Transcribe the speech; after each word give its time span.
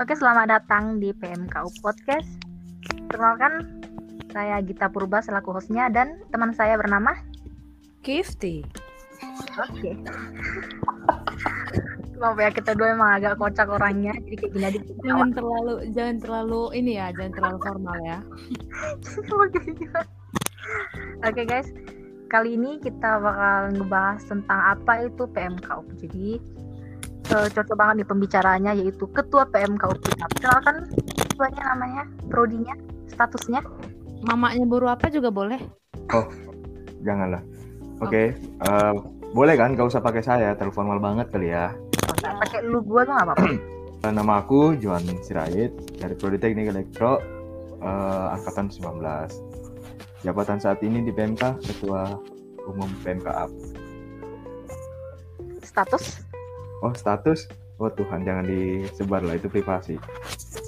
Oke, 0.00 0.16
selamat 0.16 0.48
datang 0.48 0.96
di 0.96 1.12
PMKU 1.12 1.68
Podcast. 1.84 2.24
Perkenalkan, 3.04 3.84
saya 4.32 4.64
Gita 4.64 4.88
Purba 4.88 5.20
selaku 5.20 5.52
hostnya 5.52 5.92
dan 5.92 6.24
teman 6.32 6.56
saya 6.56 6.80
bernama 6.80 7.12
Gifty. 8.00 8.64
Oke. 9.60 10.00
Maaf 12.16 12.40
ya 12.40 12.48
kita 12.48 12.72
dua 12.80 12.96
emang 12.96 13.20
agak 13.20 13.36
kocak 13.36 13.68
orangnya, 13.68 14.16
jadi 14.24 14.36
kayak 14.40 14.52
gini 14.56 14.64
aja. 14.72 14.80
Jangan 15.04 15.36
terlalu 15.36 15.74
jangan 15.92 16.16
terlalu 16.16 16.62
ini 16.80 16.96
ya, 16.96 17.12
jangan 17.12 17.32
terlalu 17.36 17.58
formal 17.60 17.96
ya. 18.00 18.18
Oke 21.28 21.44
guys, 21.44 21.68
kali 22.32 22.56
ini 22.56 22.80
kita 22.80 23.20
bakal 23.20 23.76
ngebahas 23.76 24.24
tentang 24.24 24.60
apa 24.64 25.12
itu 25.12 25.28
PMKU. 25.28 25.84
Jadi 26.00 26.40
eh, 27.30 27.48
cocok 27.54 27.76
banget 27.78 27.94
nih 28.02 28.08
pembicaraannya 28.08 28.72
yaitu 28.84 29.04
Ketua 29.10 29.46
PMKU 29.48 29.94
kita. 30.02 30.26
Kenalkan 30.38 30.76
ketuanya 31.14 31.62
namanya, 31.74 32.02
prodinya, 32.26 32.74
statusnya. 33.06 33.62
Mamanya 34.26 34.66
baru 34.68 34.92
apa 34.92 35.08
juga 35.08 35.32
boleh. 35.32 35.58
Janganlah. 37.00 37.40
Oke, 38.00 38.36
eh, 38.36 38.94
boleh 39.32 39.54
kan? 39.56 39.72
Gak 39.76 39.88
usah 39.88 40.02
pakai 40.02 40.22
saya, 40.24 40.52
terlalu 40.56 40.74
formal 40.74 40.98
banget 40.98 41.30
kali 41.32 41.52
ya. 41.52 41.72
Usah 42.10 42.36
pakai 42.36 42.66
lu 42.66 42.82
gua 42.84 43.06
tuh 43.06 43.14
nggak 43.14 43.26
apa-apa. 43.30 43.46
Eh, 44.00 44.08
Nama 44.08 44.40
aku 44.40 44.80
Johan 44.80 45.04
Sirait 45.20 45.76
dari 46.00 46.16
Prodi 46.16 46.40
Teknik 46.40 46.72
Elektro 46.72 47.20
eh, 47.84 48.26
angkatan 48.32 48.72
19. 48.72 48.96
Jabatan 50.24 50.56
saat 50.56 50.80
ini 50.80 51.04
di 51.04 51.12
PMK 51.12 51.60
Ketua 51.60 52.08
Umum 52.64 52.88
PMK 53.04 53.28
AP. 53.28 53.52
Status? 55.60 56.29
Oh 56.80 56.92
status? 56.96 57.48
Oh 57.80 57.88
Tuhan 57.92 58.24
jangan 58.24 58.44
disebar 58.44 59.24
lah 59.24 59.36
itu 59.36 59.48
privasi. 59.48 59.96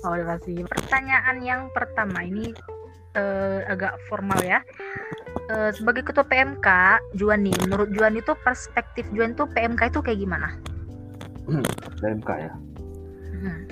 Oh, 0.05 0.17
pasti. 0.17 0.65
Pertanyaan 0.65 1.45
yang 1.45 1.63
pertama 1.73 2.25
ini 2.25 2.53
eh, 3.17 3.61
agak 3.69 4.01
formal 4.09 4.41
ya. 4.41 4.65
Eh, 5.53 5.71
sebagai 5.77 6.09
ketua 6.09 6.25
PMK, 6.25 6.69
Juan 7.17 7.45
nih, 7.45 7.57
menurut 7.65 7.93
Juan 7.93 8.17
itu 8.17 8.33
perspektif 8.41 9.05
Juan 9.13 9.37
tuh 9.37 9.49
PMK 9.53 9.93
itu 9.93 10.01
kayak 10.01 10.21
gimana? 10.21 10.49
PMK 12.01 12.31
ya. 12.41 12.53
Hmm. 13.43 13.63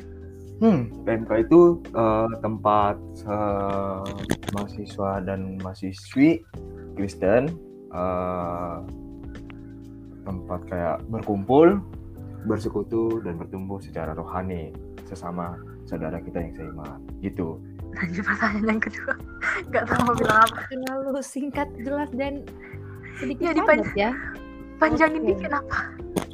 Hmm, 0.60 0.80
PMK 1.08 1.48
itu 1.48 1.80
eh, 1.96 2.32
tempat 2.44 2.96
eh, 3.24 4.12
mahasiswa 4.52 5.24
dan 5.24 5.56
mahasiswi 5.64 6.44
Kristen 7.00 7.48
eh, 7.88 8.76
tempat 10.28 10.60
kayak 10.68 10.96
berkumpul, 11.08 11.80
bersekutu 12.44 13.20
dan 13.20 13.36
bertumbuh 13.36 13.76
secara 13.78 14.12
rohani 14.12 14.72
sesama 15.04 15.58
saudara 15.84 16.18
kita 16.18 16.38
yang 16.38 16.54
seiman. 16.54 16.98
Gitu. 17.18 17.58
Lanjut 17.90 18.22
pertanyaan 18.22 18.66
yang 18.68 18.80
kedua. 18.80 19.12
Gak 19.68 19.84
tahu 19.84 20.00
mau 20.04 20.14
bilang 20.14 20.40
apa. 20.40 20.60
Terlalu 20.68 21.20
singkat, 21.20 21.68
jelas 21.80 22.10
dan 22.14 22.46
sedikit 23.18 23.50
Ya, 23.50 23.52
padat 23.58 23.58
dipan- 23.84 23.98
ya. 23.98 24.10
Panjangin 24.78 25.22
Oke. 25.22 25.28
dikit 25.34 25.52
apa? 25.52 25.78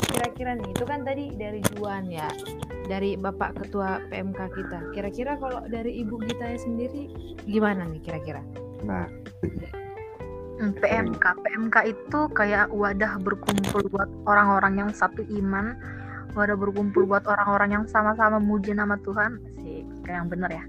Kira-kira 0.07 0.53
nih, 0.55 0.69
itu 0.71 0.85
kan 0.85 1.01
tadi 1.03 1.25
dari 1.35 1.61
Juan 1.75 2.07
ya, 2.07 2.29
dari 2.87 3.19
Bapak 3.19 3.59
Ketua 3.59 3.99
PMK 4.07 4.41
kita. 4.53 4.79
Kira-kira 4.93 5.35
kalau 5.37 5.67
dari 5.67 5.99
Ibu 6.01 6.23
Gita 6.23 6.47
sendiri 6.57 7.11
gimana 7.43 7.85
nih 7.85 8.01
kira-kira? 8.01 8.41
Nah, 8.85 9.09
Hmm, 10.57 10.73
PMK, 10.73 11.21
PMK 11.37 11.77
itu 11.85 12.21
kayak 12.33 12.73
wadah 12.73 13.21
berkumpul 13.21 13.85
buat 13.93 14.09
orang-orang 14.25 14.81
yang 14.81 14.91
satu 14.91 15.21
iman, 15.29 15.77
wadah 16.37 16.55
berkumpul 16.55 17.09
buat 17.09 17.25
orang-orang 17.25 17.81
yang 17.81 17.85
sama-sama 17.89 18.37
muji 18.37 18.77
nama 18.77 19.01
Tuhan, 19.01 19.41
sih 19.65 19.89
kayak 20.05 20.17
yang 20.23 20.29
bener 20.29 20.51
ya. 20.53 20.65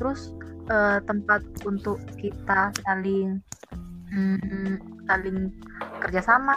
Terus 0.00 0.32
eh, 0.72 0.98
tempat 1.04 1.44
untuk 1.68 2.00
kita 2.16 2.72
saling 2.82 3.44
hmm, 4.10 5.04
saling 5.04 5.52
kerjasama, 6.00 6.56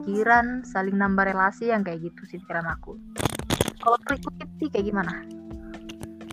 pikiran, 0.00 0.64
saling 0.64 0.96
nambah 0.96 1.28
relasi 1.28 1.68
yang 1.68 1.84
kayak 1.84 2.00
gitu 2.08 2.22
sih 2.24 2.40
pikiran 2.40 2.66
aku. 2.72 2.96
Kalau 3.76 3.98
berikut 4.08 4.32
sih 4.58 4.68
kayak 4.72 4.88
gimana? 4.88 5.12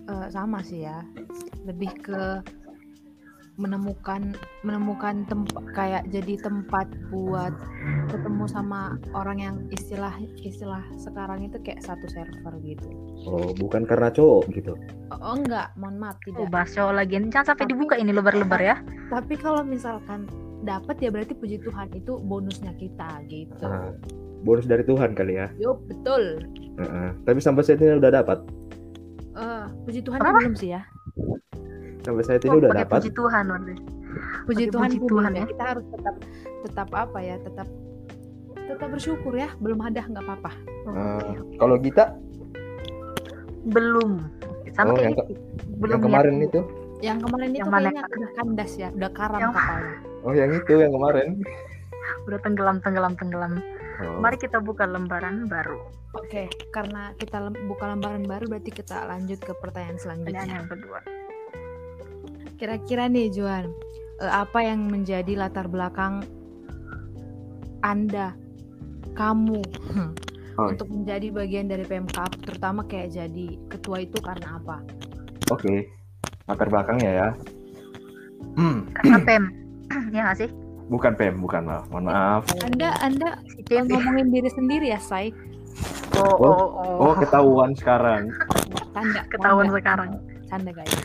Eh, 0.04 0.26
sama 0.32 0.64
sih 0.64 0.88
ya, 0.88 1.04
lebih 1.68 1.92
ke 2.00 2.40
menemukan 3.54 4.34
menemukan 4.62 5.22
tempat 5.24 5.62
kayak 5.72 6.02
jadi 6.10 6.42
tempat 6.42 6.90
buat 7.08 7.54
ketemu 8.10 8.44
sama 8.50 8.98
orang 9.14 9.38
yang 9.38 9.56
istilah 9.70 10.10
istilah 10.42 10.82
sekarang 10.96 11.46
itu 11.46 11.62
kayak 11.62 11.78
satu 11.78 12.02
server 12.10 12.50
gitu. 12.60 12.90
oh 13.24 13.54
bukan 13.54 13.86
karena 13.86 14.10
cowok 14.10 14.50
gitu. 14.50 14.74
Oh, 15.08 15.18
oh, 15.22 15.34
enggak, 15.38 15.70
mohon 15.74 15.96
maaf 15.96 16.18
Oh, 16.18 16.34
tidak. 16.34 16.50
bahas 16.50 16.70
cowok 16.72 16.94
lagi. 16.94 17.12
Jangan 17.22 17.46
sampai 17.46 17.64
Tapi- 17.64 17.72
dibuka 17.72 17.94
ini 17.94 18.10
lebar-lebar 18.10 18.60
ya. 18.60 18.76
Tapi 19.08 19.34
kalau 19.36 19.62
misalkan 19.62 20.26
dapat 20.60 20.96
ya 20.98 21.08
berarti 21.08 21.32
puji 21.32 21.60
Tuhan 21.60 21.88
itu 21.94 22.18
bonusnya 22.18 22.74
kita 22.74 23.22
gitu. 23.28 23.64
Ah, 23.64 23.94
bonus 24.42 24.66
dari 24.66 24.82
Tuhan 24.82 25.14
kali 25.14 25.38
ya. 25.38 25.46
Yup, 25.56 25.78
betul. 25.86 26.42
Heeh. 26.74 27.08
Tapi 27.22 27.38
sampai 27.38 27.62
saat 27.62 27.78
ini 27.78 27.96
udah 27.96 28.12
dapat. 28.12 28.38
Eh, 29.34 29.64
puji 29.84 30.00
Tuhan 30.02 30.18
belum 30.18 30.54
sih 30.54 30.74
ya. 30.74 30.82
Sampai 32.04 32.22
saat 32.22 32.42
ini 32.42 32.52
Oh, 32.52 32.60
udah 32.60 32.70
dapat. 32.76 33.00
puji 33.00 33.10
Tuhan 33.10 33.44
berarti. 33.46 33.74
Puji 34.44 34.64
Pakai 34.64 34.70
Tuhan, 34.70 34.88
puji 34.90 34.98
Tuhan 35.02 35.30
ya. 35.30 35.36
ya. 35.36 35.44
Kita 35.48 35.64
harus 35.66 35.84
tetap 35.88 36.14
tetap 36.62 36.88
apa 36.92 37.18
ya? 37.18 37.36
Tetap 37.40 37.68
tetap 38.54 38.88
bersyukur 38.88 39.32
ya. 39.34 39.48
Belum 39.56 39.80
ada 39.80 40.00
nggak 40.02 40.22
apa-apa. 40.22 40.52
Eh, 40.86 41.32
kalau 41.56 41.76
kita 41.78 42.04
belum 43.66 44.10
sama 44.70 44.92
Oh, 44.92 44.94
kayak 44.94 45.04
yang 45.04 45.14
ke- 45.16 45.28
belum 45.74 45.92
yang 45.92 46.04
kemarin 46.04 46.34
itu. 46.38 46.60
Yang 47.00 47.18
kemarin 47.20 47.48
itu 47.50 47.58
Yang 47.58 47.68
mana, 47.70 47.88
kayaknya 47.90 48.04
udah 48.10 48.30
kandas 48.34 48.72
ya, 48.74 48.88
udah 48.90 49.10
karam 49.10 49.40
Yang- 49.40 49.54
kapalnya. 49.54 49.94
Oh 50.24 50.32
yang 50.32 50.50
itu 50.52 50.72
yang 50.74 50.92
kemarin. 50.92 51.28
udah 52.26 52.38
tenggelam 52.38 52.76
tenggelam 52.80 53.12
tenggelam 53.14 53.52
Oh. 53.94 54.18
mari 54.18 54.34
kita 54.34 54.58
buka 54.58 54.84
lembaran 54.84 55.46
baru 55.46 55.78
Oke, 56.14 56.50
karena 56.68 57.14
kita 57.14 57.38
lem- 57.38 57.62
buka 57.64 57.86
lembaran 57.86 58.26
baru 58.26 58.44
berarti 58.48 58.74
kita 58.74 59.06
lanjut 59.06 59.38
ke 59.38 59.54
pertanyaan 59.54 59.94
pertanyaan 59.94 60.18
selanjutnya. 60.18 60.44
yang 60.52 60.66
kedua 60.66 60.98
Kira-kira 62.64 63.12
nih 63.12 63.28
Juan, 63.28 63.68
eh, 64.24 64.32
apa 64.32 64.64
yang 64.64 64.88
menjadi 64.88 65.36
latar 65.36 65.68
belakang 65.68 66.24
Anda, 67.84 68.32
kamu 69.12 69.60
Oh, 70.56 70.72
untuk 70.72 70.88
menjadi 70.88 71.28
bagian 71.28 71.68
dari 71.68 71.84
PMK, 71.84 72.40
terutama 72.40 72.88
kayak 72.88 73.12
jadi 73.12 73.60
ketua 73.68 74.00
itu 74.00 74.16
karena 74.16 74.56
apa? 74.56 74.80
Oke. 75.52 75.92
Latar 76.48 76.72
belakangnya 76.72 77.10
ya. 77.12 77.28
Hmm, 78.56 78.88
karena 78.96 79.18
pem 79.28 79.44
ya 80.08 80.24
nggak 80.24 80.38
sih 80.40 80.50
bukan 80.88 81.12
PM, 81.20 81.44
bukan 81.44 81.68
maaf. 81.68 81.84
Mohon 81.92 82.04
maaf. 82.16 82.42
Anda 82.64 82.96
Anda 83.04 83.28
si 83.44 83.60
pem 83.60 83.92
ngomongin 83.92 84.32
diri 84.32 84.48
sendiri 84.48 84.88
ya, 84.88 85.00
Say? 85.04 85.36
oh 86.16 86.32
oh 86.40 86.64
oh, 86.80 87.12
Oh, 87.12 87.14
ketahuan 87.20 87.76
sekarang. 87.76 88.32
Tanda. 88.96 89.20
ketahuan 89.28 89.68
sekarang 89.68 90.16
Tanda 90.48 90.72
guys. 90.72 90.96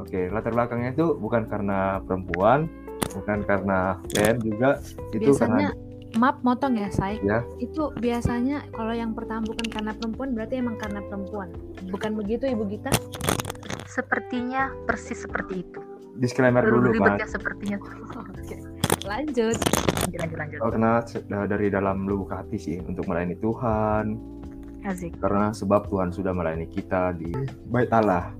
Oke, 0.00 0.30
latar 0.32 0.52
belakangnya 0.54 0.96
itu 0.96 1.14
bukan 1.16 1.46
karena 1.46 2.00
perempuan, 2.04 2.66
bukan 3.14 3.38
karena 3.44 3.98
PM 4.14 4.36
juga, 4.42 4.80
itu 5.12 5.30
Biasanya 5.30 5.70
karena 5.76 6.18
maaf 6.18 6.42
motong 6.42 6.74
ya, 6.74 6.88
Say. 6.90 7.20
Ya. 7.22 7.44
Itu 7.62 7.94
biasanya 7.98 8.66
kalau 8.74 8.90
yang 8.96 9.14
pertama 9.14 9.46
bukan 9.46 9.66
karena 9.70 9.92
perempuan 9.94 10.34
berarti 10.34 10.58
emang 10.58 10.76
karena 10.80 11.00
perempuan. 11.06 11.54
Bukan 11.90 12.18
begitu 12.18 12.50
Ibu 12.50 12.64
Gita? 12.66 12.90
sepertinya 13.90 14.70
persis 14.86 15.26
seperti 15.26 15.66
itu 15.66 15.80
disclaimer 16.22 16.62
dulu 16.62 16.94
ribet 16.94 17.18
kan. 17.18 17.18
ya 17.18 17.26
sepertinya 17.26 17.78
Oke, 18.40 18.56
Lanjut. 19.06 19.56
lanjut 19.56 20.18
lanjut 20.20 20.38
lanjut 20.38 20.58
Oh, 20.62 20.70
karena 20.70 20.92
dari 21.46 21.66
dalam 21.70 22.04
lubuk 22.06 22.30
hati 22.34 22.58
sih 22.58 22.76
untuk 22.82 23.06
melayani 23.06 23.38
Tuhan, 23.38 24.18
Asik. 24.84 25.16
karena 25.22 25.54
sebab 25.54 25.86
Tuhan 25.88 26.10
sudah 26.10 26.34
melayani 26.34 26.66
kita 26.68 27.14
di 27.16 27.30
Bait 27.70 27.88
Allah. 27.94 28.34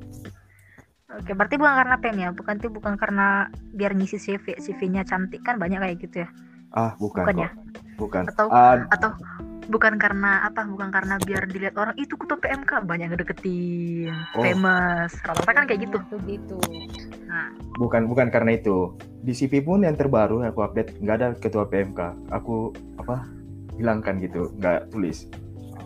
Oke, 1.11 1.35
berarti 1.35 1.59
bukan 1.59 1.75
karena 1.75 1.97
pem 1.99 2.17
ya, 2.17 2.31
bukan 2.31 2.55
itu 2.57 2.69
bukan 2.71 2.95
karena 2.95 3.27
biar 3.75 3.93
ngisi 3.93 4.15
CV, 4.17 4.55
CV-nya 4.57 5.03
cantik 5.03 5.43
kan 5.43 5.59
banyak 5.59 5.83
kayak 5.83 5.99
gitu 5.99 6.23
ya. 6.23 6.29
Ah, 6.71 6.95
bukan, 6.97 7.27
Bukan 7.27 7.35
kok. 7.35 7.43
ya? 7.43 7.51
Bukan. 7.99 8.23
Atau 8.31 8.47
Ah, 8.49 8.79
atau 8.89 9.11
bukan 9.67 9.99
karena 9.99 10.47
apa? 10.47 10.63
Bukan 10.65 10.89
karena 10.89 11.19
biar 11.19 11.45
dilihat 11.45 11.75
orang 11.75 11.99
itu 11.99 12.15
ketua 12.15 12.39
PMK 12.39 12.87
banyak 12.87 13.11
ngedeketin, 13.11 14.15
Oh. 14.33 14.43
famous. 14.47 15.19
Rata-rata 15.21 15.51
kan 15.53 15.65
kayak 15.67 15.81
gitu. 15.85 15.99
Tuh 16.07 16.21
gitu. 16.25 16.59
Nah, 17.27 17.51
bukan 17.75 18.07
bukan 18.07 18.31
karena 18.31 18.55
itu. 18.55 18.95
Di 19.21 19.35
CV 19.35 19.61
pun 19.61 19.83
yang 19.83 19.95
terbaru 19.95 20.41
yang 20.41 20.55
aku 20.55 20.63
update 20.63 20.95
nggak 20.97 21.17
ada 21.17 21.29
ketua 21.35 21.67
PMK. 21.67 22.01
Aku 22.31 22.71
apa 22.97 23.27
hilangkan 23.75 24.15
gitu, 24.21 24.55
nggak 24.57 24.91
tulis. 24.91 25.27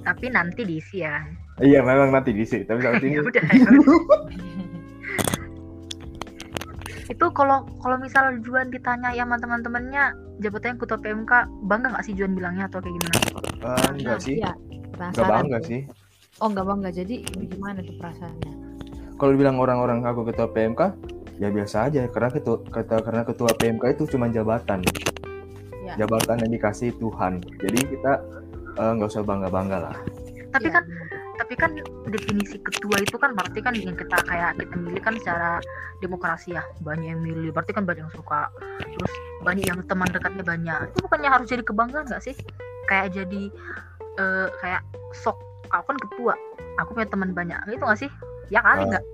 tapi 0.04 0.28
nanti 0.28 0.68
diisi 0.68 1.00
ya. 1.00 1.24
Iya, 1.56 1.80
memang 1.80 2.12
nanti 2.12 2.28
diisi. 2.30 2.60
Tapi 2.60 2.76
saat 2.76 3.00
ini 3.00 3.16
Ya 3.16 3.22
udah. 3.24 3.44
ya 3.48 3.68
udah. 3.72 4.00
itu 7.04 7.26
kalau 7.36 7.68
kalau 7.84 7.96
misal 8.00 8.32
Juan 8.40 8.72
ditanya 8.72 9.12
ya 9.12 9.28
sama 9.28 9.36
teman-temannya 9.36 10.16
jabatannya 10.40 10.76
ketua 10.80 10.98
PMK 11.00 11.32
bangga 11.68 11.88
nggak 11.92 12.04
sih 12.08 12.14
Juan 12.16 12.32
bilangnya 12.32 12.64
atau 12.66 12.80
kayak 12.80 12.94
gimana? 12.96 13.16
Ah, 13.60 13.88
enggak 13.92 14.18
sih. 14.24 14.36
Iya. 14.40 14.52
Enggak 14.96 15.28
bangga 15.28 15.58
tuh. 15.60 15.68
sih. 15.68 15.80
Oh 16.40 16.48
nggak 16.48 16.66
bangga. 16.66 16.88
Jadi 16.90 17.14
gimana 17.52 17.78
tuh 17.84 17.94
perasaannya? 18.00 18.52
Kalau 19.14 19.30
dibilang 19.30 19.56
orang-orang 19.62 20.02
aku 20.02 20.26
ketua 20.26 20.48
PMK, 20.50 20.80
ya 21.38 21.48
biasa 21.52 21.76
aja 21.86 22.02
karena 22.10 22.30
ketua 22.34 22.56
kata 22.66 22.96
karena 23.04 23.22
ketua 23.22 23.50
PMK 23.54 23.84
itu 23.94 24.02
cuma 24.16 24.26
jabatan. 24.32 24.80
Ya. 25.84 25.94
Jabatan 26.00 26.40
yang 26.40 26.52
dikasih 26.56 26.96
Tuhan. 26.96 27.44
Jadi 27.60 27.78
kita 27.94 28.12
eh, 28.80 28.90
nggak 28.96 29.08
usah 29.12 29.22
bangga-bangga 29.22 29.78
lah. 29.90 29.96
tapi 30.54 30.70
Iya, 30.70 30.78
kan 30.78 30.84
tapi 31.34 31.54
kan 31.54 31.70
definisi 32.06 32.56
ketua 32.58 32.96
itu 32.98 33.16
kan 33.16 33.34
berarti 33.34 33.58
kan 33.58 33.74
yang 33.74 33.94
kita 33.94 34.18
kayak 34.22 34.54
kita 34.54 34.74
milih 34.74 35.02
kan 35.02 35.14
secara 35.18 35.58
demokrasi 35.98 36.54
ya 36.54 36.62
banyak 36.80 37.10
yang 37.10 37.20
milih 37.20 37.50
berarti 37.50 37.72
kan 37.72 37.82
banyak 37.82 38.06
yang 38.06 38.14
suka 38.14 38.46
terus 38.80 39.12
banyak 39.42 39.66
yang 39.66 39.80
teman 39.84 40.08
dekatnya 40.08 40.44
banyak 40.44 40.78
itu 40.88 40.98
bukannya 41.02 41.30
harus 41.30 41.46
jadi 41.46 41.62
kebanggaan 41.62 42.06
nggak 42.06 42.22
sih 42.22 42.34
kayak 42.86 43.12
jadi 43.12 43.42
eh, 44.16 44.48
kayak 44.58 44.82
sok 45.12 45.36
aku 45.68 45.90
kan 45.90 45.98
ketua 46.00 46.34
aku 46.76 46.94
punya 46.94 47.08
teman 47.08 47.30
banyak 47.32 47.58
itu 47.66 47.82
nggak 47.82 47.98
sih 47.98 48.10
ya 48.48 48.60
kali 48.60 48.84
Ah. 48.84 48.88
nggak 48.94 49.04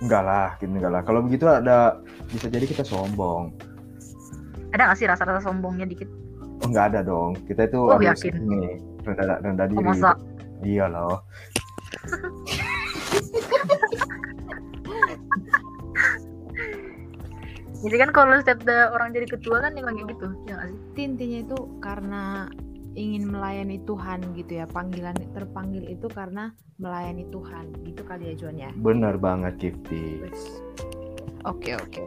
Enggak 0.00 0.24
lah, 0.24 0.48
gitu 0.56 0.72
enggak 0.72 0.92
lah. 0.96 1.02
Kalau 1.04 1.20
begitu 1.20 1.44
ada 1.44 2.00
bisa 2.32 2.48
jadi 2.48 2.64
kita 2.64 2.80
sombong. 2.80 3.52
ada 4.72 4.88
nggak 4.88 4.96
sih 4.96 5.04
rasa-rasa 5.04 5.44
sombongnya 5.44 5.84
dikit 5.84 6.08
Oh, 6.60 6.72
enggak 6.72 6.92
ada 6.92 7.04
dong. 7.04 7.36
Kita 7.44 7.68
itu 7.68 7.76
Oh, 7.76 8.00
harus 8.00 8.16
yakin? 8.16 8.32
ini 8.32 8.80
rendah 9.04 9.36
rendah 9.44 9.66
oh, 9.66 9.72
diri. 9.76 9.84
masa 9.84 10.16
Iya 10.60 10.88
loh. 10.88 11.20
jadi 17.80 17.96
kan 17.96 18.12
kalau 18.12 18.36
setiap 18.40 18.60
ada 18.68 18.92
orang 18.92 19.12
jadi 19.16 19.26
ketua 19.28 19.60
kan 19.64 19.72
emang 19.76 19.96
kayak 19.96 20.08
gitu 20.16 20.26
ya 20.48 20.68
sih 20.96 21.04
intinya 21.08 21.38
itu 21.44 21.56
karena 21.80 22.48
ingin 22.98 23.30
melayani 23.30 23.78
Tuhan 23.86 24.34
gitu 24.34 24.62
ya. 24.62 24.66
Panggilan 24.66 25.14
terpanggil 25.34 25.86
itu 25.86 26.10
karena 26.10 26.54
melayani 26.82 27.26
Tuhan. 27.30 27.70
Gitu 27.86 28.02
kali 28.02 28.32
ya 28.32 28.34
Juan 28.34 28.56
ya. 28.58 28.70
Benar 28.74 29.20
banget 29.20 29.54
Kifti. 29.60 30.24
Wes. 30.24 30.62
Oke 31.46 31.78
oke. 31.78 32.04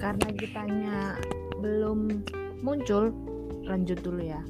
Karena 0.00 0.28
kitanya 0.34 1.14
belum 1.62 2.26
muncul, 2.64 3.14
lanjut 3.62 4.02
dulu 4.02 4.18
ya. 4.18 4.42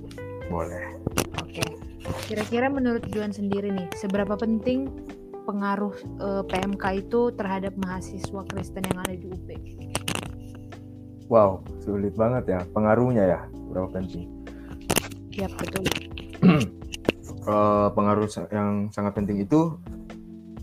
Boleh. 0.49 0.97
Oke. 1.45 1.82
Kira-kira 2.27 2.67
menurut 2.67 3.07
Juan 3.11 3.31
sendiri 3.31 3.71
nih, 3.71 3.87
seberapa 3.95 4.35
penting 4.35 4.91
pengaruh 5.47 5.95
eh, 6.23 6.43
PMK 6.47 6.85
itu 7.07 7.31
terhadap 7.35 7.75
mahasiswa 7.79 8.43
Kristen 8.51 8.83
yang 8.91 8.99
ada 9.03 9.15
di 9.15 9.27
UP? 9.31 9.49
Wow, 11.31 11.65
sulit 11.81 12.15
banget 12.15 12.45
ya. 12.53 12.61
Pengaruhnya 12.71 13.25
ya, 13.25 13.41
berapa 13.73 13.89
penting. 13.91 14.29
Ya 15.33 15.49
betul. 15.49 15.87
Eh, 17.43 17.89
pengaruh 17.99 18.31
yang 18.55 18.87
sangat 18.95 19.19
penting 19.19 19.43
itu 19.43 19.75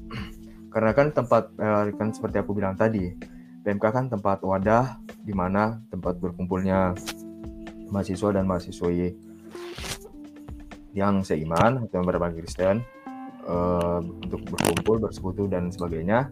karena 0.74 0.96
kan 0.96 1.12
tempat 1.12 1.52
eh, 1.60 1.92
kan 1.92 2.16
seperti 2.16 2.40
aku 2.40 2.56
bilang 2.56 2.80
tadi, 2.80 3.20
PMK 3.68 3.84
kan 3.92 4.08
tempat 4.08 4.40
wadah 4.48 4.96
di 5.28 5.36
mana 5.36 5.84
tempat 5.92 6.24
berkumpulnya 6.24 6.96
mahasiswa 7.92 8.32
dan 8.32 8.48
mahasiswi 8.48 9.12
yang 10.98 11.22
seiman 11.22 11.86
atau 11.86 11.94
yang 12.02 12.06
beragama 12.08 12.34
Kristen 12.34 12.82
eh, 13.46 14.00
untuk 14.02 14.42
berkumpul, 14.50 15.02
bersekutu 15.04 15.46
dan 15.46 15.70
sebagainya. 15.70 16.30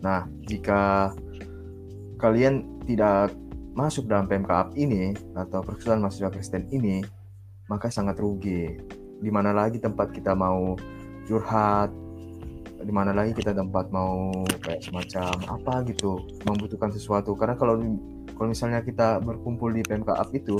Nah, 0.00 0.30
jika 0.46 1.12
kalian 2.18 2.82
tidak 2.86 3.34
masuk 3.78 4.10
dalam 4.10 4.26
PMK 4.26 4.74
ini 4.74 5.14
atau 5.38 5.62
persekutuan 5.62 6.02
mahasiswa 6.02 6.34
Kristen 6.34 6.66
ini, 6.74 7.02
maka 7.70 7.92
sangat 7.92 8.18
rugi. 8.18 8.74
Di 9.18 9.30
mana 9.30 9.54
lagi 9.54 9.78
tempat 9.78 10.14
kita 10.14 10.34
mau 10.34 10.74
curhat, 11.26 11.90
di 12.78 12.92
mana 12.94 13.10
lagi 13.10 13.34
kita 13.34 13.54
tempat 13.54 13.90
mau 13.90 14.30
kayak 14.62 14.82
semacam 14.82 15.34
apa 15.50 15.74
gitu, 15.90 16.22
membutuhkan 16.46 16.90
sesuatu. 16.90 17.34
Karena 17.34 17.54
kalau 17.58 17.78
kalau 18.34 18.48
misalnya 18.54 18.82
kita 18.82 19.18
berkumpul 19.18 19.74
di 19.74 19.82
PMK 19.82 20.10
Up 20.14 20.30
itu, 20.30 20.54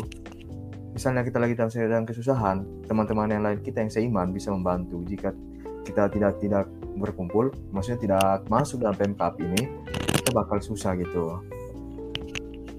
misalnya 0.98 1.22
kita 1.22 1.38
lagi 1.38 1.54
dalam 1.54 1.70
sedang 1.70 2.02
kesusahan, 2.02 2.66
teman-teman 2.90 3.30
yang 3.30 3.46
lain 3.46 3.62
kita 3.62 3.86
yang 3.86 3.92
seiman 3.94 4.34
bisa 4.34 4.50
membantu. 4.50 4.98
Jika 5.06 5.30
kita 5.86 6.10
tidak 6.10 6.42
tidak 6.42 6.66
berkumpul, 6.98 7.54
maksudnya 7.70 8.02
tidak 8.02 8.42
masuk 8.50 8.82
dalam 8.82 8.98
PMK 8.98 9.22
Up 9.22 9.38
ini, 9.38 9.70
kita 10.18 10.34
bakal 10.34 10.58
susah 10.58 10.98
gitu. 10.98 11.38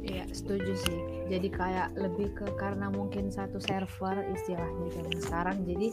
Iya, 0.04 0.28
setuju 0.36 0.76
sih. 0.76 1.00
Jadi 1.32 1.48
kayak 1.48 1.96
lebih 1.96 2.36
ke 2.36 2.44
karena 2.60 2.92
mungkin 2.92 3.32
satu 3.32 3.56
server 3.64 4.20
istilahnya 4.36 4.92
zaman 5.00 5.18
sekarang. 5.24 5.58
Jadi 5.64 5.88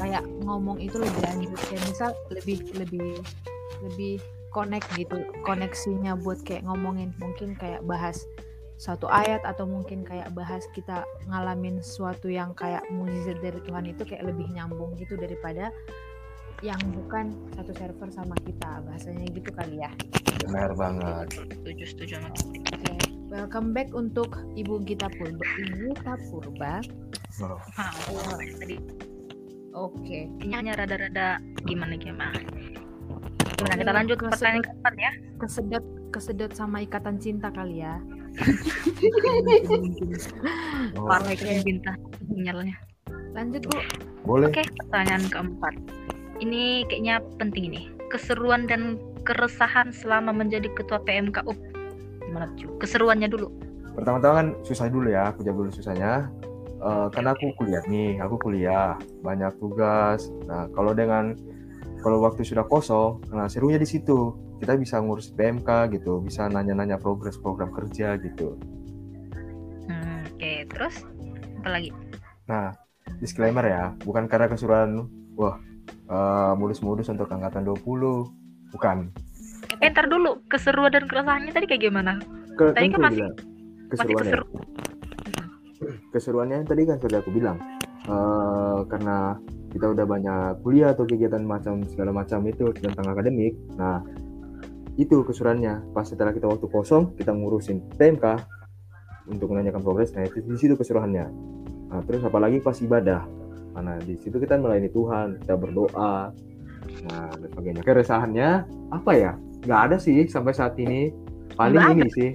kayak 0.00 0.24
ngomong 0.48 0.80
itu 0.80 0.96
lebih 0.96 1.20
lanjut. 1.20 1.60
Kayak 1.68 1.84
misal 1.84 2.10
lebih 2.32 2.64
lebih 2.80 3.20
lebih 3.84 4.24
connect 4.56 4.88
gitu. 4.96 5.20
Koneksinya 5.44 6.16
buat 6.16 6.40
kayak 6.48 6.64
ngomongin 6.64 7.12
mungkin 7.20 7.52
kayak 7.60 7.84
bahas 7.84 8.24
satu 8.78 9.10
ayat 9.10 9.42
atau 9.42 9.66
mungkin 9.66 10.06
kayak 10.06 10.30
bahas 10.32 10.62
kita 10.70 11.02
ngalamin 11.26 11.82
sesuatu 11.82 12.30
yang 12.30 12.54
kayak 12.54 12.86
mujizat 12.94 13.42
dari 13.42 13.58
Tuhan 13.66 13.90
itu 13.90 14.06
kayak 14.06 14.22
lebih 14.22 14.46
nyambung 14.54 14.94
gitu 14.94 15.18
daripada 15.18 15.74
yang 16.62 16.78
bukan 16.90 17.34
satu 17.54 17.70
server 17.74 18.06
sama 18.10 18.34
kita 18.42 18.82
bahasanya 18.86 19.26
gitu 19.30 19.50
kali 19.50 19.82
ya. 19.82 19.90
Benar 20.46 20.74
banget. 20.74 21.26
setuju 21.34 21.84
setuju 21.86 22.12
sama 22.18 22.30
Oke, 22.30 22.94
welcome 23.30 23.70
back 23.74 23.90
untuk 23.94 24.30
Ibu 24.54 24.86
Gita 24.86 25.10
Purba. 25.10 25.42
Ibu 25.42 25.94
Gita 25.94 26.14
Purba. 26.30 26.72
Oh, 27.42 27.58
Ah, 27.78 27.90
tadi 28.58 28.78
Oke. 29.74 30.26
hanya 30.50 30.74
rada-rada 30.74 31.38
gimana 31.62 31.94
gimana 31.94 32.34
Gimana 33.58 33.74
kita 33.78 33.92
lanjut 33.94 34.16
ke 34.18 34.26
pertanyaan 34.26 34.62
keempat 34.66 34.94
ya 34.98 35.12
Kesedot 35.38 35.84
kesedot 36.10 36.50
sama 36.56 36.82
ikatan 36.82 37.20
cinta 37.22 37.50
kali 37.52 37.84
ya. 37.84 38.02
Parah 41.08 41.30
ikatan 41.32 41.62
bintang 41.64 41.96
sinyalnya 42.26 42.76
Lanjut 43.34 43.62
Bu. 43.66 43.78
boleh. 44.26 44.50
Oke, 44.50 44.62
pertanyaan 44.82 45.24
keempat. 45.30 45.74
Ini 46.42 46.82
kayaknya 46.90 47.22
penting 47.38 47.70
ini. 47.70 47.82
Keseruan 48.10 48.66
dan 48.66 48.98
keresahan 49.22 49.94
selama 49.94 50.34
menjadi 50.34 50.66
ketua 50.74 50.98
PMK 51.04 51.46
UP. 51.46 51.58
Gimana 52.24 52.50
cu? 52.58 52.66
Keseruannya 52.78 53.28
dulu. 53.30 53.48
pertama-tama 53.94 54.34
kan 54.38 54.48
susah 54.62 54.86
dulu 54.86 55.10
ya 55.10 55.34
aku 55.34 55.42
jawab 55.42 55.66
dulu 55.66 55.70
susahnya 55.74 56.30
Eh, 56.78 57.06
karena 57.10 57.34
aku 57.34 57.50
kuliah 57.58 57.82
nih 57.90 58.22
aku 58.22 58.38
kuliah 58.38 58.94
banyak 59.26 59.50
tugas 59.58 60.30
nah 60.46 60.70
kalau 60.70 60.94
dengan 60.94 61.34
kalau 61.98 62.22
waktu 62.22 62.46
sudah 62.46 62.62
kosong 62.70 63.18
nah 63.34 63.50
serunya 63.50 63.82
di 63.82 63.88
situ 63.90 64.30
kita 64.58 64.74
bisa 64.74 64.98
ngurus 64.98 65.30
PMK 65.30 65.68
gitu 65.92 66.20
bisa 66.20 66.46
nanya-nanya 66.46 66.96
progres 66.96 67.36
program 67.36 67.70
kerja 67.70 68.18
gitu 68.18 68.58
Hmm, 69.84 70.20
Oke, 70.28 70.68
terus 70.68 71.00
apa 71.58 71.68
lagi? 71.70 71.90
nah 72.44 72.76
disclaimer 73.16 73.62
ya 73.62 73.84
bukan 74.00 74.26
karena 74.26 74.46
keseruan 74.46 75.08
wah 75.32 75.56
eh, 76.06 76.52
modus-modus 76.54 77.08
untuk 77.08 77.26
angkatan 77.26 77.64
20 77.64 77.80
bukan 78.70 79.08
Eh, 79.78 79.86
ntar 79.86 80.06
dulu. 80.06 80.42
Keseruan 80.46 80.90
dan 80.90 81.04
keresahannya 81.04 81.52
tadi 81.52 81.66
kayak 81.66 81.82
gimana? 81.84 82.18
Ke, 82.52 82.72
Tadi 82.72 82.88
kan 82.88 82.98
masih- 83.00 83.20
bilang, 83.20 83.34
Masih 83.36 83.86
keseruannya 83.86 84.18
keseru. 84.24 84.46
keseruannya 86.10 86.58
tadi 86.64 86.82
kan 86.84 86.96
sudah 86.98 87.18
aku 87.18 87.30
bilang 87.30 87.58
Eh, 88.02 88.78
karena 88.88 89.36
kita 89.68 89.86
udah 89.86 90.04
banyak 90.04 90.40
kuliah 90.62 90.90
atau 90.90 91.04
kegiatan 91.04 91.44
macam 91.44 91.84
segala 91.84 92.08
macam 92.10 92.40
itu 92.42 92.72
tentang 92.72 93.04
akademik 93.06 93.52
nah 93.74 94.00
itu 94.98 95.22
keseruannya 95.22 95.94
pas 95.94 96.04
setelah 96.04 96.34
kita 96.34 96.50
waktu 96.50 96.66
kosong 96.66 97.14
kita 97.14 97.30
ngurusin 97.30 97.80
PMK 97.94 98.26
untuk 99.30 99.54
menanyakan 99.54 99.80
progres. 99.80 100.10
Nah 100.12 100.26
itu 100.26 100.42
di 100.42 100.58
situ 100.58 100.74
keseruannya 100.74 101.26
nah 101.88 102.04
terus 102.04 102.20
apalagi 102.26 102.60
pas 102.60 102.76
ibadah. 102.82 103.24
Karena 103.72 103.94
di 104.02 104.18
situ 104.18 104.36
kita 104.42 104.58
melayani 104.58 104.90
Tuhan 104.90 105.38
kita 105.40 105.54
berdoa. 105.54 106.34
Nah 107.06 107.30
dan 107.30 107.48
sebagainya. 107.48 107.86
Keresahannya 107.86 108.48
apa 108.90 109.12
ya? 109.14 109.32
Nggak 109.64 109.80
ada 109.88 109.96
sih 110.02 110.26
sampai 110.26 110.52
saat 110.52 110.74
ini. 110.82 111.14
Paling 111.54 112.02
ini 112.02 112.10
sih. 112.10 112.30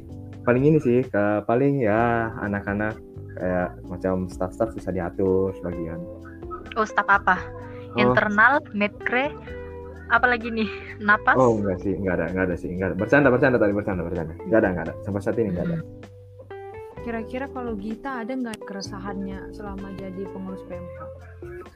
Paling 0.47 0.63
ini 0.63 0.79
sih 0.79 1.03
ke 1.03 1.43
paling 1.43 1.83
ya 1.83 2.31
anak-anak 2.39 2.95
kayak 3.33 3.69
macam 3.89 4.27
staff-staff 4.31 4.71
susah 4.75 4.91
diatur 4.91 5.51
sebagian. 5.59 5.99
Oh, 6.73 6.85
staf 6.87 7.05
apa? 7.05 7.37
Oh. 7.93 8.01
Internal, 8.01 8.61
medcre, 8.73 9.29
apa 10.13 10.25
lagi 10.29 10.47
nih? 10.47 10.69
Napas? 11.01 11.33
oh 11.33 11.57
enggak 11.57 11.81
sih 11.81 11.93
enggak 11.93 12.13
ada 12.15 12.25
enggak 12.29 12.45
ada 12.45 12.55
sih 12.55 12.69
enggak 12.69 12.87
ada 12.89 12.95
bercanda 12.95 13.27
bercanda 13.27 13.57
tadi 13.57 13.73
bercanda 13.73 14.01
bercanda 14.01 14.33
enggak 14.39 14.59
ada 14.61 14.67
enggak 14.69 14.85
ada 14.85 14.93
sampai 15.01 15.19
saat 15.19 15.37
ini 15.37 15.49
enggak 15.51 15.67
ada 15.67 15.77
Hmm. 15.77 15.99
Kira-kira 17.03 17.51
kalau 17.51 17.75
Gita 17.75 18.23
ada 18.23 18.31
nggak 18.31 18.63
keresahannya 18.63 19.51
selama 19.51 19.91
jadi 19.99 20.23
pengurus 20.23 20.63
PMK? 20.63 20.99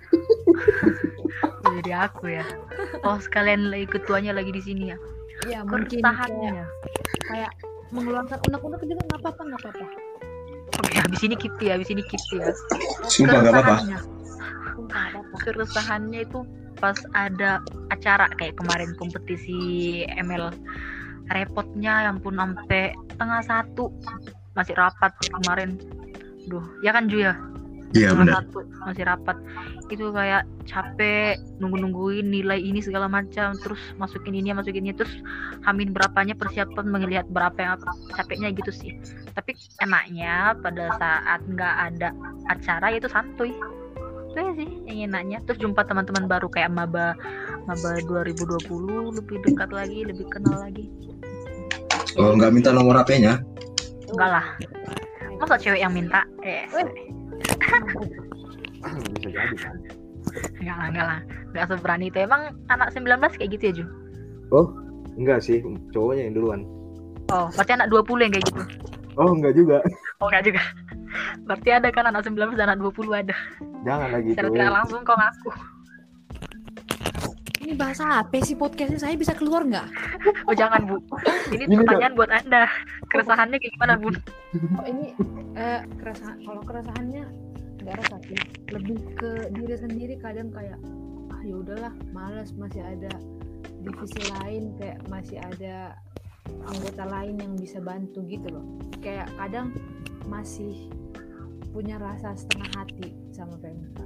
Jadi 1.76 1.92
aku 1.92 2.32
ya. 2.32 2.48
Oh, 3.04 3.20
sekalian 3.20 3.68
lagi 3.68 3.92
ketuanya 3.92 4.32
lagi 4.32 4.50
di 4.50 4.64
sini 4.64 4.84
ya. 4.88 4.98
Ya 5.46 5.60
mungkin 5.62 6.00
Keresahannya. 6.00 6.52
kayak, 6.56 6.70
kayak 7.28 7.52
mengeluarkan 7.92 8.40
unek-unek 8.42 8.82
juga 8.82 9.02
nggak 9.04 9.20
apa-apa 9.20 9.42
nggak 9.44 9.62
apa-apa. 9.62 9.86
Oke, 10.80 10.96
habis 10.96 11.22
ini 11.22 11.36
Kipti, 11.36 11.66
habis 11.68 11.90
ini 11.92 12.02
Kipti 12.02 12.36
ya. 12.40 12.48
Sumpah 13.06 13.38
nggak 13.38 13.52
apa-apa. 13.52 13.76
Keresahannya, 13.76 14.00
Sumpah, 14.00 15.04
nggak 15.04 15.12
apa-apa. 15.12 15.36
keresahannya 15.44 16.20
itu 16.24 16.40
pas 16.78 16.98
ada 17.18 17.62
acara 17.90 18.30
kayak 18.38 18.58
kemarin 18.58 18.94
kompetisi 18.98 20.04
ML 20.08 20.54
repotnya 21.34 22.08
yang 22.08 22.18
pun 22.24 22.40
sampai 22.40 22.96
tengah 23.20 23.42
satu. 23.44 23.92
Masih 24.56 24.74
rapat 24.74 25.14
kemarin. 25.30 25.78
Duh 26.48 26.64
ya 26.82 26.96
kan 26.96 27.12
Ju 27.12 27.22
ya? 27.22 27.36
Iya 27.96 28.12
benar. 28.12 28.44
satu 28.44 28.68
masih 28.84 29.04
rapat. 29.08 29.38
Itu 29.88 30.12
kayak 30.12 30.44
capek 30.68 31.40
nunggu 31.64 31.80
nungguin 31.80 32.28
nilai 32.28 32.60
ini 32.60 32.84
segala 32.84 33.08
macam. 33.08 33.56
Terus 33.64 33.80
masukin 33.96 34.36
ini 34.36 34.52
masukin 34.52 34.84
ini. 34.84 34.96
Terus 34.96 35.14
hamin 35.64 35.96
berapanya 35.96 36.36
persiapan 36.36 36.86
melihat 36.88 37.28
berapa 37.32 37.56
yang 37.56 37.80
capeknya 38.12 38.52
gitu 38.52 38.72
sih. 38.76 38.92
Tapi 39.36 39.56
enaknya 39.80 40.60
pada 40.60 40.92
saat 41.00 41.40
nggak 41.48 41.76
ada 41.94 42.10
acara 42.52 42.92
itu 42.92 43.08
santuy 43.08 43.56
itu 44.38 44.46
ya 44.46 44.54
sih 44.54 44.70
yang 44.86 45.00
enaknya. 45.10 45.38
Terus 45.50 45.58
jumpa 45.66 45.82
teman-teman 45.90 46.30
baru 46.30 46.46
kayak 46.46 46.70
maba 46.70 47.18
maba 47.66 47.92
2020 48.06 48.70
lebih 49.18 49.38
dekat 49.42 49.74
lagi 49.74 50.06
lebih 50.06 50.30
kenal 50.30 50.62
lagi. 50.62 50.86
Oh 52.22 52.38
nggak 52.38 52.54
minta 52.54 52.70
nomor 52.70 53.02
HP-nya? 53.02 53.42
enggak 54.14 54.30
lah. 54.40 54.46
Masa 55.42 55.58
cewek 55.58 55.82
yang 55.82 55.94
minta? 55.94 56.22
Eh. 56.46 56.70
Bisa 59.18 59.30
jadi 59.34 59.58
kan? 59.58 59.76
Enggak 60.62 60.78
lah 60.78 60.88
enggak 60.94 61.08
lah. 61.10 61.20
Enggak 61.50 61.66
seberani 61.74 62.06
itu. 62.14 62.18
Emang 62.22 62.54
anak 62.70 62.94
19 62.94 63.42
kayak 63.42 63.50
gitu 63.58 63.64
ya 63.66 63.74
Ju? 63.82 63.86
Enggak 65.18 65.42
sih 65.42 65.66
cowoknya 65.98 66.30
yang 66.30 66.36
duluan. 66.38 66.62
Oh 67.34 67.50
pasti 67.50 67.74
anak 67.74 67.90
20 67.90 68.22
yang 68.22 68.32
kayak 68.38 68.46
gitu? 68.54 68.62
Oh 69.18 69.34
enggak 69.34 69.58
juga. 69.58 69.82
Oh 70.22 70.30
enggak 70.30 70.46
juga 70.54 70.62
berarti 71.46 71.70
ada 71.70 71.88
kan 71.94 72.10
anak 72.10 72.26
19 72.26 72.58
dan 72.58 72.74
anak 72.74 72.82
20 72.96 73.14
ada. 73.14 73.36
Jangan 73.84 74.10
lagi 74.10 74.30
secara 74.34 74.50
tidak 74.50 74.74
langsung 74.74 75.02
kau 75.04 75.18
ngaku. 75.18 75.52
Ini 77.68 77.76
bahasa 77.76 78.24
apa 78.24 78.40
sih 78.40 78.56
podcastnya? 78.56 78.96
Saya 78.96 79.20
bisa 79.20 79.36
keluar 79.36 79.68
nggak? 79.68 79.88
oh 80.48 80.56
jangan 80.56 80.88
Bu. 80.88 81.04
Ini 81.52 81.68
Ini 81.68 81.76
pertanyaan 81.84 82.16
buat 82.16 82.32
anda. 82.32 82.64
Keresahannya 83.12 83.60
kayak 83.60 83.74
gimana 83.76 83.94
Bu? 84.00 84.10
Oh 84.80 84.86
ini 84.88 85.12
eh, 85.60 85.84
keresahan 86.00 86.48
kalau 86.48 86.64
keresahannya 86.64 87.28
nggak 87.84 87.96
resah 88.00 88.22
sih. 88.24 88.40
Lebih 88.72 88.98
ke 89.20 89.32
diri 89.52 89.76
sendiri 89.76 90.16
kadang 90.16 90.48
kayak 90.56 90.80
ah 91.28 91.42
ya 91.44 91.60
udahlah 91.60 91.92
malas 92.16 92.56
masih 92.56 92.80
ada 92.80 93.12
divisi 93.84 94.24
lain 94.40 94.72
kayak 94.80 95.04
masih 95.12 95.36
ada 95.36 96.00
anggota 96.72 97.04
lain 97.04 97.36
yang 97.36 97.54
bisa 97.60 97.84
bantu 97.84 98.24
gitu 98.32 98.48
loh. 98.48 98.64
Kayak 99.04 99.28
kadang 99.36 99.76
masih 100.32 100.88
punya 101.70 101.96
rasa 101.98 102.34
setengah 102.34 102.72
hati 102.76 103.08
sama 103.30 103.56
PMK 103.58 104.00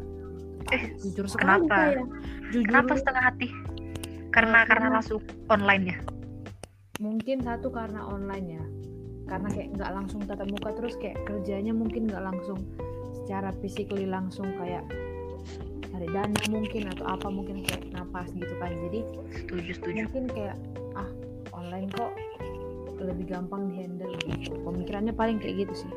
Eh, 0.69 0.93
jujur 0.95 1.25
sekali 1.25 1.65
kenapa? 1.65 1.75
saya 1.89 2.03
jujur 2.49 2.63
kenapa 2.63 2.93
setengah 2.95 3.23
hati? 3.25 3.47
Karena 4.29 4.57
Eh, 4.61 4.67
karena 4.69 4.87
karena- 4.87 4.93
langsung 4.95 5.19
online 5.47 5.83
ya? 5.85 5.97
mungkin 6.97 7.37
satu 7.41 7.67
karena 7.67 8.05
online 8.05 8.47
ya. 8.51 8.65
Karena 9.25 9.47
kayak 9.49 9.69
nggak 9.73 9.91
langsung 9.91 10.21
tatap 10.21 10.45
muka 10.45 10.69
terus 10.71 10.93
kayak 10.95 11.17
kerjanya 11.25 11.73
mungkin 11.73 12.05
nggak 12.05 12.21
langsung 12.21 12.61
secara 13.11 13.49
physically 13.57 14.05
langsung 14.05 14.45
kayak 14.55 14.85
cari 15.87 16.07
dana 16.07 16.41
mungkin 16.47 16.87
atau 16.87 17.05
apa 17.09 17.27
mungkin 17.27 17.65
kayak 17.65 17.89
napas 17.89 18.29
gitu 18.31 18.53
kan. 18.55 18.69
Jadi 18.69 18.99
setuju 19.33 19.71
setuju. 19.73 19.97
mungkin 20.05 20.25
kayak 20.29 20.55
ah 20.93 21.09
online 21.51 21.89
kok 21.89 22.13
lebih 23.01 23.25
gampang 23.27 23.65
dihandle 23.67 24.13
gitu. 24.21 24.53
Pemikirannya 24.61 25.11
paling 25.11 25.41
kayak 25.41 25.65
gitu 25.65 25.73
sih. 25.83 25.91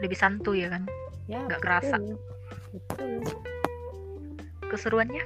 Lebih 0.00 0.16
santuy 0.16 0.64
ya 0.64 0.72
kan 0.72 0.88
ya 1.26 1.42
Nggak 1.46 1.60
kerasa. 1.62 1.96
betul. 2.70 3.22
keseruannya? 4.66 5.22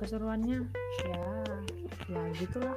Keseruannya 0.00 0.58
ya 1.08 1.24
ya 2.08 2.22
gitulah. 2.36 2.76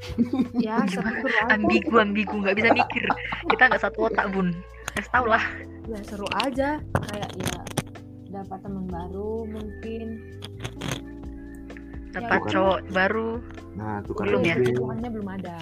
Ya 0.64 0.80
seru 0.88 1.12
ambigu 1.52 1.92
ambigu 2.00 2.34
nggak 2.40 2.56
bisa 2.56 2.70
mikir. 2.72 3.04
Kita 3.52 3.68
nggak 3.68 3.82
satu 3.84 4.08
otak 4.08 4.32
bun. 4.32 4.54
Ya 4.96 5.02
tau 5.12 5.28
lah. 5.28 5.44
Ya 5.84 6.00
seru 6.08 6.24
aja. 6.40 6.80
Kayak 7.10 7.30
ya 7.36 7.54
dapat 8.32 8.58
teman 8.64 8.86
baru 8.88 9.44
mungkin. 9.44 10.08
Dapat 12.16 12.38
bukan. 12.40 12.50
cowok 12.50 12.78
baru. 12.96 13.30
Nah 13.76 14.00
kan 14.00 14.24
Belum 14.24 14.40
ya? 14.42 14.56
belum 14.56 15.28
ada. 15.28 15.58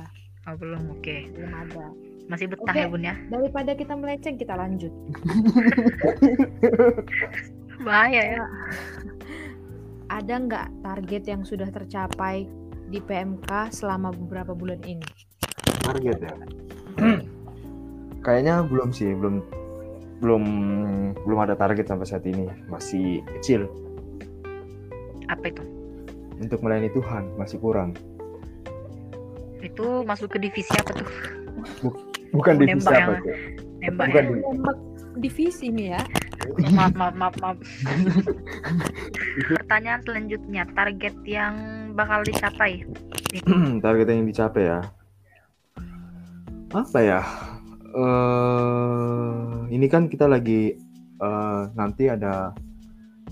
Oh 0.46 0.54
belum 0.54 0.82
oke. 0.94 1.16
Belum 1.34 1.52
ada 1.52 1.86
masih 2.28 2.46
betah 2.52 2.76
Oke. 2.76 2.80
ya 2.84 2.86
bun 2.92 3.02
ya? 3.02 3.14
daripada 3.32 3.72
kita 3.72 3.96
melenceng 3.96 4.36
kita 4.36 4.52
lanjut. 4.52 4.92
Bahaya 7.88 8.22
ya. 8.36 8.44
Ada 10.12 10.34
nggak 10.44 10.68
target 10.84 11.22
yang 11.24 11.42
sudah 11.44 11.68
tercapai 11.72 12.44
di 12.88 13.00
PMK 13.00 13.72
selama 13.72 14.12
beberapa 14.12 14.52
bulan 14.52 14.80
ini? 14.84 15.04
Target 15.84 16.18
ya? 16.20 16.34
Kayaknya 18.20 18.54
belum 18.68 18.92
sih 18.92 19.12
belum 19.16 19.40
belum 20.20 20.44
belum 21.24 21.38
ada 21.40 21.56
target 21.56 21.88
sampai 21.88 22.06
saat 22.08 22.24
ini. 22.28 22.44
Masih 22.68 23.24
kecil. 23.40 23.68
Apa 25.32 25.48
itu? 25.48 25.64
Untuk 26.36 26.60
melayani 26.60 26.92
Tuhan 26.92 27.24
masih 27.40 27.56
kurang. 27.56 27.96
Itu 29.64 30.04
masuk 30.04 30.36
ke 30.36 30.38
divisi 30.38 30.70
apa 30.76 30.92
tuh 30.92 31.08
bukan 32.30 32.54
Oh, 32.54 32.60
divisi 32.60 32.86
apa 32.86 32.94
yang- 32.94 33.12
tuh 33.18 33.36
nembak 33.78 34.06
bukan 34.06 34.22
ya? 34.22 34.28
di- 34.28 34.42
Nembak 34.44 34.76
divisi 35.16 35.66
nih 35.68 35.86
ya 35.90 36.02
maaf 36.76 36.92
maaf 36.94 37.14
maaf 37.14 37.34
maaf 37.38 37.56
pertanyaan 39.54 40.00
selanjutnya 40.02 40.62
target 40.72 41.14
yang 41.24 41.54
bakal 41.92 42.22
dicapai 42.22 42.82
target 43.78 44.06
yang 44.08 44.24
dicapai 44.24 44.62
ya 44.66 44.80
apa 46.70 46.98
ya 46.98 47.20
eh 47.88 49.32
ini 49.70 49.86
kan 49.86 50.06
kita 50.06 50.26
lagi 50.26 50.76
eh, 51.18 51.62
nanti 51.72 52.06
ada 52.06 52.52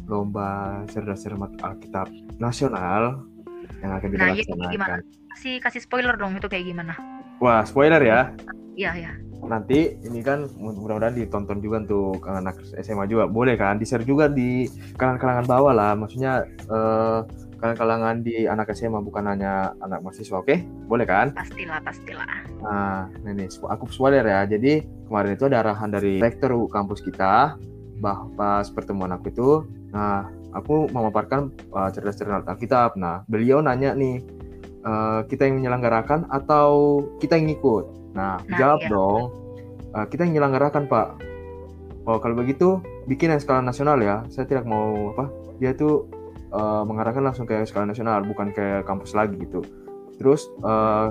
lomba 0.05 0.49
cerdas 0.87 1.21
cermat 1.21 1.53
Alkitab 1.59 2.09
nasional 2.37 3.27
yang 3.77 3.93
akan 3.93 4.09
kita 4.09 4.19
Nah, 4.19 4.33
iya, 4.33 4.43
gimana? 4.43 4.65
laksanakan. 4.65 5.01
kasih 5.31 5.55
kasih 5.61 5.81
spoiler 5.81 6.15
dong 6.15 6.33
itu 6.33 6.47
kayak 6.47 6.67
gimana 6.67 6.95
Wah, 7.37 7.61
spoiler 7.63 8.01
ya. 8.01 8.33
Iya 8.77 8.93
ya 8.95 9.13
Nanti 9.45 10.01
ini 10.01 10.25
kan 10.25 10.49
mudah-mudahan 10.57 11.13
ditonton 11.13 11.61
juga 11.61 11.85
untuk 11.85 12.25
anak 12.25 12.57
SMA 12.81 13.05
juga. 13.05 13.29
Boleh 13.29 13.55
kan? 13.55 13.77
Di-share 13.77 14.03
juga 14.03 14.33
di 14.33 14.65
kalangan-kalangan 14.97 15.47
bawah 15.47 15.73
lah. 15.77 15.93
Maksudnya 15.93 16.49
eh 16.67 17.21
kalangan-kalangan 17.57 18.21
di 18.21 18.45
anak 18.45 18.73
SMA 18.77 19.01
bukan 19.01 19.25
hanya 19.29 19.73
anak 19.81 20.05
mahasiswa, 20.05 20.41
oke? 20.41 20.57
Boleh 20.89 21.09
kan? 21.09 21.33
pastilah 21.33 21.81
pastilah 21.81 22.29
Nah, 22.61 23.09
ini 23.25 23.49
aku 23.49 23.89
spoiler 23.89 24.25
ya. 24.25 24.45
Jadi 24.45 24.85
kemarin 25.09 25.37
itu 25.37 25.45
ada 25.49 25.65
arahan 25.65 25.89
dari 25.93 26.21
rektor 26.21 26.53
kampus 26.69 27.01
kita 27.05 27.57
bah 27.97 28.29
pas 28.37 28.69
pertemuan 28.69 29.09
aku 29.09 29.33
itu, 29.33 29.51
nah 29.89 30.29
aku 30.53 30.85
memaparkan 30.93 31.49
uh, 31.73 31.89
cerdas 31.89 32.21
cerdas 32.21 32.45
Alkitab. 32.45 32.93
Nah, 33.01 33.25
beliau 33.25 33.65
nanya 33.65 33.97
nih, 33.97 34.21
uh, 34.87 35.21
kita 35.27 35.51
yang 35.51 35.59
menyelenggarakan 35.59 36.31
atau 36.31 37.03
kita 37.19 37.35
yang 37.35 37.51
ngikut? 37.51 38.15
Nah, 38.15 38.39
Nah, 38.47 38.57
jawab 38.57 38.81
iya. 38.87 38.89
dong. 38.89 39.23
Uh, 39.93 40.07
kita 40.07 40.25
yang 40.25 40.33
menyelenggarakan, 40.39 40.87
Pak. 40.87 41.09
Oh, 42.07 42.23
kalau 42.23 42.39
begitu 42.39 42.79
bikin 43.11 43.35
yang 43.35 43.43
skala 43.43 43.61
nasional 43.61 43.99
ya. 43.99 44.23
Saya 44.31 44.47
tidak 44.47 44.63
mau 44.65 45.13
apa? 45.13 45.27
Dia 45.59 45.75
tuh 45.75 46.07
uh, 46.55 46.87
mengarahkan 46.87 47.21
langsung 47.21 47.45
ke 47.45 47.67
skala 47.67 47.91
nasional, 47.91 48.23
bukan 48.23 48.55
ke 48.55 48.87
kampus 48.87 49.13
lagi 49.19 49.35
gitu. 49.43 49.67
Terus 50.17 50.47
uh, 50.63 51.11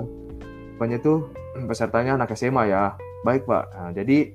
Pokoknya 0.76 1.00
tuh 1.00 1.32
pesertanya 1.64 2.20
anak 2.20 2.36
SMA 2.36 2.68
ya. 2.68 2.92
Baik 3.24 3.48
Pak. 3.48 3.64
Nah, 3.72 3.90
jadi 3.96 4.28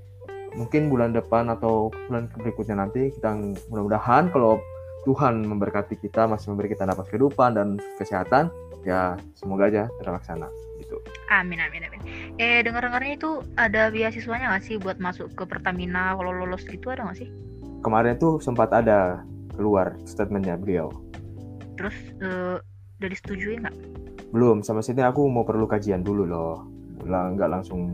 mungkin 0.57 0.89
bulan 0.89 1.13
depan 1.13 1.48
atau 1.53 1.93
bulan 2.10 2.27
berikutnya 2.33 2.81
nanti 2.81 3.13
kita 3.13 3.38
mudah-mudahan 3.69 4.33
kalau 4.33 4.57
Tuhan 5.05 5.45
memberkati 5.45 6.01
kita 6.01 6.25
masih 6.25 6.51
memberi 6.51 6.74
kita 6.74 6.83
napas 6.83 7.07
kehidupan 7.07 7.55
dan 7.55 7.67
kesehatan 7.95 8.51
ya 8.81 9.15
semoga 9.38 9.69
aja 9.69 9.85
terlaksana 10.01 10.50
gitu. 10.81 10.97
amin 11.29 11.61
amin 11.61 11.85
amin 11.85 12.01
eh 12.41 12.65
dengar 12.65 12.89
dengarnya 12.89 13.13
itu 13.17 13.45
ada 13.57 13.93
beasiswanya 13.93 14.53
nggak 14.57 14.65
sih 14.65 14.75
buat 14.81 14.97
masuk 14.97 15.33
ke 15.38 15.43
Pertamina 15.45 16.17
kalau 16.17 16.33
lolos 16.33 16.65
gitu 16.65 16.89
ada 16.89 17.05
nggak 17.05 17.19
sih 17.21 17.29
Kemarin 17.81 18.13
tuh 18.21 18.38
sempat 18.38 18.69
ada 18.69 19.25
keluar 19.57 19.97
statementnya 20.05 20.53
beliau. 20.53 20.93
terus 21.77 21.97
eh, 22.21 22.61
udah 23.01 23.09
disetujui 23.09 23.57
nggak 23.57 23.73
Belum 24.31 24.63
sama 24.63 24.79
sini 24.79 25.03
aku 25.03 25.27
mau 25.27 25.43
perlu 25.43 25.67
kajian 25.67 26.07
dulu 26.07 26.23
loh. 26.23 26.63
Lah 27.03 27.35
nggak 27.35 27.51
langsung 27.51 27.91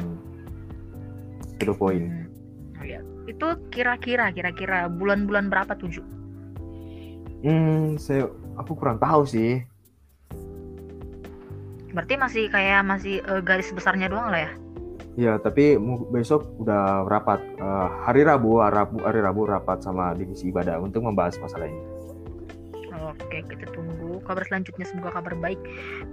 to 1.58 1.64
the 1.66 1.74
point. 1.74 2.06
Hmm. 2.06 2.30
Oh, 2.78 2.86
iya. 2.86 3.02
itu 3.26 3.48
kira-kira 3.74 4.30
kira-kira 4.30 4.86
bulan-bulan 4.86 5.50
berapa 5.50 5.74
tujuh 5.82 6.06
Hmm, 7.38 7.98
saya 8.02 8.28
aku 8.58 8.74
kurang 8.74 8.98
tahu 8.98 9.22
sih. 9.26 9.62
Berarti 11.98 12.14
masih 12.14 12.44
kayak 12.54 12.86
masih 12.86 13.26
eh, 13.26 13.42
garis 13.42 13.74
besarnya 13.74 14.06
doang 14.08 14.30
lah 14.30 14.46
ya 14.46 14.54
Ya, 15.18 15.42
tapi 15.42 15.82
besok 16.14 16.46
udah 16.62 17.10
rapat 17.10 17.42
eh, 17.58 17.88
hari 18.06 18.22
Rabu, 18.22 18.62
Rabu, 18.62 19.02
hari 19.02 19.18
Rabu 19.18 19.50
rapat 19.50 19.82
sama 19.82 20.14
divisi 20.14 20.54
ibadah 20.54 20.78
untuk 20.78 21.02
membahas 21.02 21.42
masalah 21.42 21.66
ini. 21.66 21.82
Oke, 23.02 23.42
kita 23.50 23.66
tunggu 23.74 24.22
kabar 24.22 24.46
selanjutnya 24.46 24.86
semoga 24.86 25.18
kabar 25.18 25.34
baik 25.42 25.58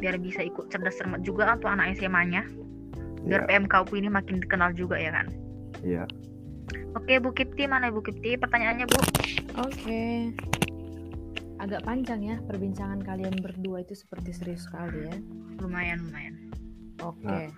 biar 0.00 0.16
bisa 0.16 0.40
ikut 0.40 0.72
cerdas 0.72 0.96
cermat 0.96 1.20
juga 1.20 1.52
untuk 1.52 1.68
anak 1.68 2.00
SMA-nya. 2.00 2.48
Biar 3.28 3.44
Iya. 3.44 3.60
PMK 3.68 3.72
UPI 3.84 3.96
ini 4.00 4.08
makin 4.08 4.40
dikenal 4.40 4.72
juga 4.72 4.96
ya 4.96 5.12
kan. 5.12 5.26
Iya. 5.84 6.08
Oke, 6.96 7.20
Bu 7.20 7.36
Kipti 7.36 7.68
mana 7.68 7.92
Bu 7.92 8.00
Kipti? 8.00 8.40
Pertanyaannya 8.40 8.88
Bu. 8.88 8.98
Oke. 9.68 10.32
Agak 11.64 11.80
panjang 11.88 12.20
ya 12.20 12.36
perbincangan 12.44 13.00
kalian 13.00 13.40
berdua 13.40 13.80
itu 13.80 13.96
seperti 13.96 14.36
serius 14.36 14.68
sekali 14.68 15.08
ya. 15.08 15.16
Lumayan, 15.64 16.04
lumayan. 16.04 16.34
Oke. 17.00 17.56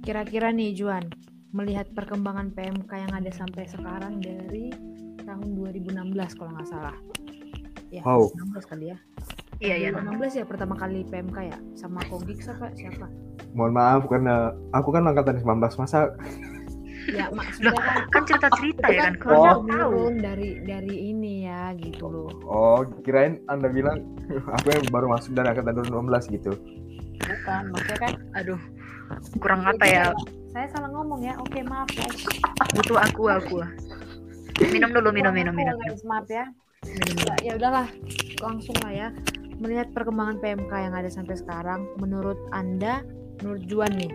Kira-kira 0.00 0.48
nih 0.48 0.72
Juan, 0.72 1.12
melihat 1.52 1.84
perkembangan 1.92 2.56
PMK 2.56 2.88
yang 2.88 3.12
ada 3.12 3.28
sampai 3.28 3.68
sekarang 3.68 4.24
dari 4.24 4.72
tahun 5.20 5.52
2016 5.52 6.32
kalau 6.32 6.56
nggak 6.56 6.68
salah. 6.72 6.96
Ya, 7.92 8.00
Wow. 8.08 8.32
2016 8.56 8.72
kali 8.72 8.84
ya. 8.96 8.98
Iya, 9.60 9.74
iya. 9.84 9.88
2016 9.92 10.40
ya 10.40 10.44
pertama 10.48 10.72
kali 10.72 11.04
PMK 11.04 11.38
ya 11.44 11.58
sama 11.76 12.00
Kogik 12.08 12.40
siapa 12.40 12.72
siapa? 12.72 13.04
Mohon 13.52 13.72
maaf 13.76 14.02
karena 14.08 14.56
aku 14.72 14.88
kan 14.96 15.04
angkatan 15.04 15.44
19 15.44 15.76
masa 15.76 16.08
Ya 17.10 17.28
maksudnya 17.28 17.74
kan 17.74 17.96
Kan 18.08 18.22
cerita-cerita 18.24 18.86
ya 18.88 19.02
kan. 19.04 19.14
Kalau 19.18 19.36
Oh. 19.36 19.44
tahu. 19.44 19.66
turun 19.68 20.14
dari 20.18 20.62
dari 20.62 20.94
ini 21.10 21.44
ya 21.44 21.74
gitu 21.76 22.06
loh. 22.06 22.30
Oh, 22.44 22.80
kirain 23.02 23.42
Anda 23.46 23.68
bilang 23.68 24.00
aku 24.56 24.66
yang 24.72 24.86
baru 24.88 25.06
masuk 25.10 25.34
dari 25.34 25.52
angkatan 25.52 25.74
2016 25.84 26.32
gitu. 26.32 26.52
Bukan, 27.20 27.62
maksudnya 27.70 27.98
kan 28.00 28.12
Aduh. 28.36 28.60
Kurang 29.36 29.60
apa 29.64 29.84
ya? 29.84 30.04
saya 30.48 30.70
salah 30.70 30.86
ngomong 30.88 31.20
ya. 31.20 31.34
Oke, 31.36 31.60
maaf 31.60 31.90
guys. 31.90 32.14
Butuh 32.72 33.02
aku, 33.02 33.26
aku. 33.26 33.58
Minum 34.62 34.94
dulu, 34.94 35.10
minum, 35.10 35.34
minum, 35.34 35.50
minum. 35.50 35.74
guys, 35.76 36.00
maaf 36.06 36.30
ya. 36.30 36.46
minum. 36.84 37.16
ya, 37.26 37.34
ya 37.42 37.52
udahlah 37.56 37.88
langsung 38.38 38.76
lah 38.80 38.92
ya 38.92 39.08
melihat 39.56 39.88
perkembangan 39.90 40.36
PMK 40.38 40.72
yang 40.74 40.94
ada 40.94 41.08
sampai 41.08 41.32
sekarang 41.34 41.88
menurut 41.96 42.36
anda 42.50 43.00
menurut 43.40 43.62
Juan 43.64 43.92
nih 43.94 44.12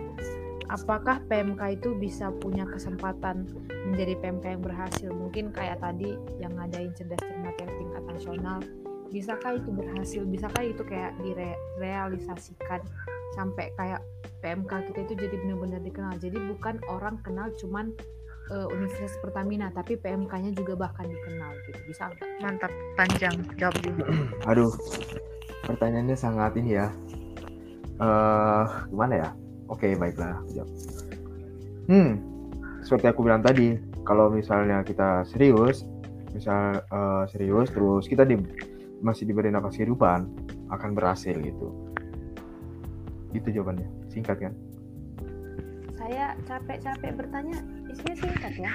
apakah 0.70 1.18
PMK 1.26 1.82
itu 1.82 1.98
bisa 1.98 2.30
punya 2.40 2.64
kesempatan 2.70 3.50
menjadi 3.90 4.14
PMK 4.22 4.46
yang 4.46 4.64
berhasil 4.64 5.10
mungkin 5.10 5.50
kayak 5.50 5.82
tadi 5.82 6.14
yang 6.38 6.54
ngadain 6.54 6.94
cerdas 6.94 7.20
cermat 7.26 7.58
yang 7.58 7.74
tingkat 7.74 8.04
nasional 8.06 8.60
bisakah 9.10 9.58
itu 9.58 9.70
berhasil 9.74 10.22
bisakah 10.30 10.64
itu 10.70 10.84
kayak 10.86 11.18
direalisasikan 11.26 12.86
sampai 13.34 13.74
kayak 13.74 14.02
PMK 14.46 14.94
kita 14.94 15.00
itu 15.10 15.14
jadi 15.18 15.36
benar-benar 15.42 15.82
dikenal 15.82 16.14
jadi 16.22 16.38
bukan 16.54 16.78
orang 16.86 17.18
kenal 17.26 17.50
cuman 17.58 17.90
eh, 18.54 18.68
Universitas 18.70 19.18
Pertamina 19.26 19.74
tapi 19.74 19.98
PMK-nya 19.98 20.54
juga 20.54 20.78
bahkan 20.78 21.10
dikenal 21.10 21.54
gitu 21.70 21.80
bisa 21.86 22.10
nggak? 22.10 22.30
Mantap, 22.42 22.72
panjang. 22.98 23.36
Jawab 23.62 23.78
dulu. 23.86 24.02
Aduh, 24.50 24.74
pertanyaannya 25.70 26.18
sangat 26.18 26.58
ini 26.58 26.78
ya. 26.78 26.90
eh 28.00 28.66
gimana 28.90 29.14
ya? 29.28 29.30
Oke, 29.70 29.94
baiklah. 29.96 30.42
aku 30.42 30.50
jawab. 30.58 30.70
Hmm, 31.90 32.12
seperti 32.82 33.06
aku 33.10 33.22
bilang 33.26 33.46
tadi, 33.46 33.78
kalau 34.06 34.34
misalnya 34.34 34.82
kita 34.82 35.26
serius, 35.30 35.86
misal 36.34 36.82
eh, 36.82 37.24
serius, 37.30 37.70
terus 37.70 38.10
kita 38.10 38.26
di, 38.26 38.38
masih 39.06 39.30
diberi 39.30 39.54
nafas 39.54 39.78
kehidupan, 39.78 40.26
akan 40.74 40.90
berhasil 40.98 41.34
gitu. 41.38 41.70
Itu 43.34 43.54
jawabannya, 43.54 44.10
singkat 44.10 44.42
kan? 44.42 44.54
saya 46.10 46.34
capek-capek 46.50 47.12
bertanya 47.22 47.60
isinya 47.86 48.16
singkat 48.18 48.54
ya 48.58 48.72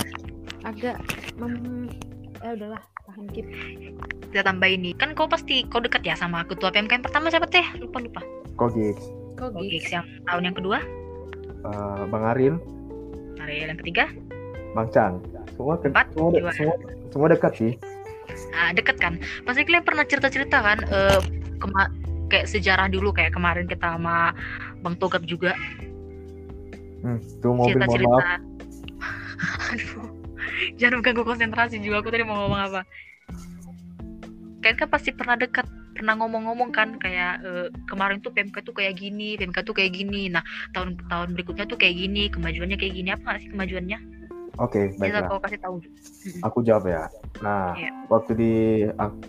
agak 0.70 0.96
mem 1.34 1.88
ya 2.44 2.54
udahlah 2.54 2.82
tahan 3.10 3.26
kip 3.34 3.46
Kita 4.30 4.46
tambah 4.46 4.70
ini. 4.70 4.94
Kan 4.94 5.18
kau 5.18 5.26
pasti 5.26 5.66
kau 5.66 5.82
dekat 5.82 6.06
ya 6.06 6.14
sama 6.14 6.46
ketua 6.46 6.70
PMK 6.70 7.02
yang 7.02 7.02
pertama 7.02 7.34
siapa 7.34 7.50
teh? 7.50 7.66
Lupa 7.82 7.98
lupa. 7.98 8.22
Kogix, 8.54 8.94
kok 9.02 9.19
Gigs 9.64 9.90
yang 9.90 10.06
tahun 10.24 10.42
yang 10.44 10.56
kedua. 10.56 10.78
eh, 11.60 12.02
Bang 12.08 12.24
Aril, 12.24 12.56
Ariel 13.38 13.68
yang 13.68 13.80
ketiga. 13.80 14.08
Bang 14.72 14.88
Cang, 14.88 15.20
semua, 15.52 15.76
ke- 15.76 15.88
Empat, 15.88 16.08
semua, 16.10 16.28
de- 16.30 16.44
semua, 16.52 16.74
semua 17.08 17.26
dekat 17.28 17.52
sih. 17.54 17.72
Ah, 18.50 18.70
deket 18.70 18.96
kan. 18.96 19.18
Pasti 19.42 19.64
kalian 19.64 19.82
pernah 19.82 20.04
cerita-cerita 20.04 20.56
kan 20.56 20.78
eh, 20.80 21.20
kema- 21.58 21.92
kayak 22.28 22.46
sejarah 22.46 22.86
dulu 22.86 23.10
kayak 23.10 23.34
kemarin 23.34 23.66
kita 23.66 23.98
sama 23.98 24.32
Bang 24.80 24.96
Togap 24.96 25.24
juga 25.24 25.52
Hmm, 27.00 27.16
tuh 27.40 27.52
mobil 27.52 27.76
mohon 27.76 27.88
cerita-cerita. 27.88 28.12
maaf. 28.14 28.40
Aduh. 29.72 30.04
Jangan 30.76 31.00
mengganggu 31.00 31.24
konsentrasi 31.24 31.80
juga 31.80 32.00
aku 32.00 32.08
tadi 32.08 32.22
mau 32.22 32.36
ngomong 32.38 32.60
apa. 32.62 32.80
Kalian 34.60 34.76
kan 34.76 34.88
pasti 34.88 35.10
pernah 35.10 35.32
dekat 35.34 35.64
pernah 36.00 36.16
ngomong-ngomong 36.16 36.72
kan 36.72 36.96
kayak 36.96 37.44
eh, 37.44 37.68
kemarin 37.84 38.24
tuh 38.24 38.32
PMK 38.32 38.64
tuh 38.64 38.72
kayak 38.72 38.96
gini, 38.96 39.36
PMK 39.36 39.60
tuh 39.68 39.76
kayak 39.76 39.92
gini. 39.92 40.32
Nah, 40.32 40.40
tahun-tahun 40.72 41.36
berikutnya 41.36 41.68
tuh 41.68 41.76
kayak 41.76 41.92
gini, 42.00 42.32
kemajuannya 42.32 42.80
kayak 42.80 42.94
gini. 42.96 43.08
Apa 43.12 43.36
sih 43.36 43.52
kemajuannya? 43.52 43.98
Oke, 44.56 44.96
Bisa 44.96 45.00
baiklah. 45.00 45.28
kau 45.28 45.40
kasih 45.44 45.60
tahu. 45.60 45.76
Aku 46.40 46.58
jawab 46.64 46.88
ya. 46.88 47.04
Nah, 47.44 47.76
Iya. 47.76 47.92
waktu 48.08 48.32
di 48.32 48.54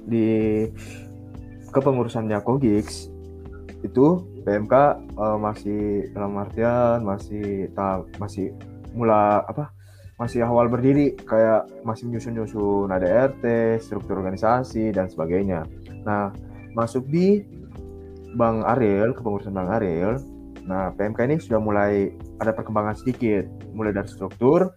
di 0.07 0.27
kepengurusannya 1.75 2.39
Kogix 2.39 3.11
itu 3.83 4.05
PMK 4.47 4.73
eh, 5.11 5.37
masih 5.43 5.81
dalam 6.15 6.39
artian 6.39 7.03
masih 7.03 7.67
ta, 7.75 7.99
masih 8.15 8.55
mula 8.95 9.43
apa 9.43 9.75
masih 10.19 10.45
awal 10.45 10.69
berdiri 10.69 11.17
kayak 11.25 11.65
masih 11.81 12.05
menyusun-nyusun 12.05 12.93
ADRT, 12.93 13.43
struktur 13.81 14.21
organisasi 14.21 14.93
dan 14.93 15.09
sebagainya. 15.09 15.65
Nah, 16.05 16.29
masuk 16.73 17.07
di 17.07 17.43
Bang 18.35 18.63
Ariel, 18.63 19.11
kepengurusan 19.11 19.51
Bang 19.51 19.69
Ariel. 19.71 20.15
Nah, 20.63 20.93
PMK 20.95 21.19
ini 21.27 21.35
sudah 21.41 21.59
mulai 21.59 22.13
ada 22.39 22.53
perkembangan 22.55 22.95
sedikit, 22.95 23.43
mulai 23.75 23.91
dari 23.91 24.07
struktur 24.07 24.71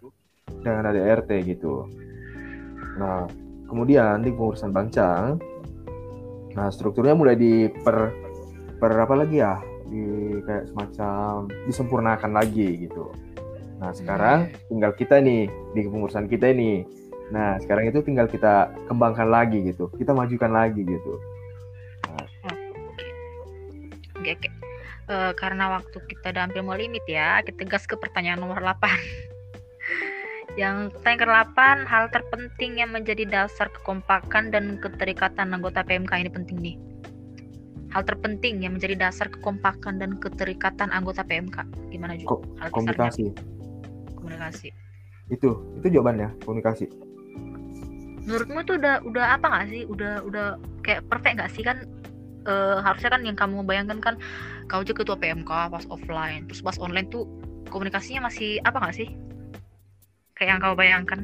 dengan 0.64 0.90
ADRT 0.90 1.30
gitu. 1.44 1.86
Nah, 2.98 3.28
kemudian 3.68 4.24
di 4.24 4.30
pengurusan 4.32 4.72
Bang 4.72 4.88
Cang, 4.90 5.38
nah 6.54 6.70
strukturnya 6.70 7.14
mulai 7.14 7.34
diper 7.34 8.14
per 8.78 8.90
apa 8.96 9.14
lagi 9.14 9.38
ya, 9.42 9.60
di 9.86 10.02
kayak 10.42 10.72
semacam 10.72 11.46
disempurnakan 11.68 12.32
lagi 12.32 12.88
gitu. 12.88 13.12
Nah, 13.78 13.90
sekarang 13.92 14.50
tinggal 14.70 14.96
kita 14.96 15.20
nih 15.20 15.46
di 15.76 15.80
kepengurusan 15.84 16.26
kita 16.30 16.50
ini. 16.54 16.86
Nah, 17.34 17.58
sekarang 17.60 17.90
itu 17.90 18.00
tinggal 18.00 18.30
kita 18.30 18.72
kembangkan 18.88 19.28
lagi 19.28 19.60
gitu. 19.68 19.90
Kita 19.92 20.16
majukan 20.16 20.50
lagi 20.52 20.84
gitu. 20.84 21.33
Eh, 25.04 25.32
karena 25.36 25.68
waktu 25.68 26.00
kita 26.08 26.32
udah 26.32 26.42
hampir 26.48 26.64
mau 26.64 26.72
limit 26.72 27.04
ya, 27.04 27.44
kita 27.44 27.68
gas 27.68 27.84
ke 27.84 27.92
pertanyaan 27.92 28.40
nomor 28.40 28.56
8. 28.64 28.80
Yang 30.60 30.96
pertanyaan 30.96 31.20
ke-8, 31.20 31.58
hal 31.90 32.04
terpenting 32.08 32.78
yang 32.78 32.90
menjadi 32.94 33.26
dasar 33.26 33.68
kekompakan 33.68 34.48
dan 34.48 34.78
keterikatan 34.80 35.50
anggota 35.52 35.82
PMK 35.84 36.12
ini 36.24 36.30
penting 36.32 36.56
nih. 36.62 36.76
Hal 37.90 38.06
terpenting 38.06 38.62
yang 38.62 38.78
menjadi 38.78 38.96
dasar 38.96 39.30
kekompakan 39.30 39.98
dan 39.98 40.16
keterikatan 40.18 40.90
anggota 40.90 41.26
PMK. 41.26 41.62
Gimana 41.90 42.14
juga? 42.16 42.38
Ko- 42.38 42.42
Hal 42.58 42.70
Komunikasi. 42.70 43.34
komunikasi. 44.14 44.68
Itu, 45.28 45.58
itu 45.78 45.86
jawabannya, 45.90 46.32
komunikasi. 46.46 46.86
Menurutmu 48.24 48.64
itu 48.64 48.72
udah 48.80 49.04
udah 49.04 49.24
apa 49.36 49.46
nggak 49.52 49.66
sih? 49.68 49.82
Udah 49.84 50.24
udah 50.24 50.46
kayak 50.80 51.04
perfect 51.12 51.34
nggak 51.38 51.52
sih 51.52 51.62
kan? 51.66 51.82
Eh, 52.44 52.76
harusnya 52.84 53.08
kan 53.08 53.24
yang 53.24 53.36
kamu 53.36 53.64
bayangkan 53.64 53.98
kan 54.04 54.14
kau 54.68 54.84
aja 54.84 54.92
ketua 54.92 55.16
PMK 55.16 55.72
pas 55.72 55.84
offline, 55.88 56.44
terus 56.44 56.60
pas 56.60 56.76
online 56.76 57.08
tuh 57.08 57.24
komunikasinya 57.72 58.28
masih 58.28 58.60
apa 58.68 58.84
nggak 58.84 58.96
sih? 58.96 59.08
Kayak 60.36 60.48
yang 60.52 60.60
kau 60.60 60.76
bayangkan. 60.76 61.20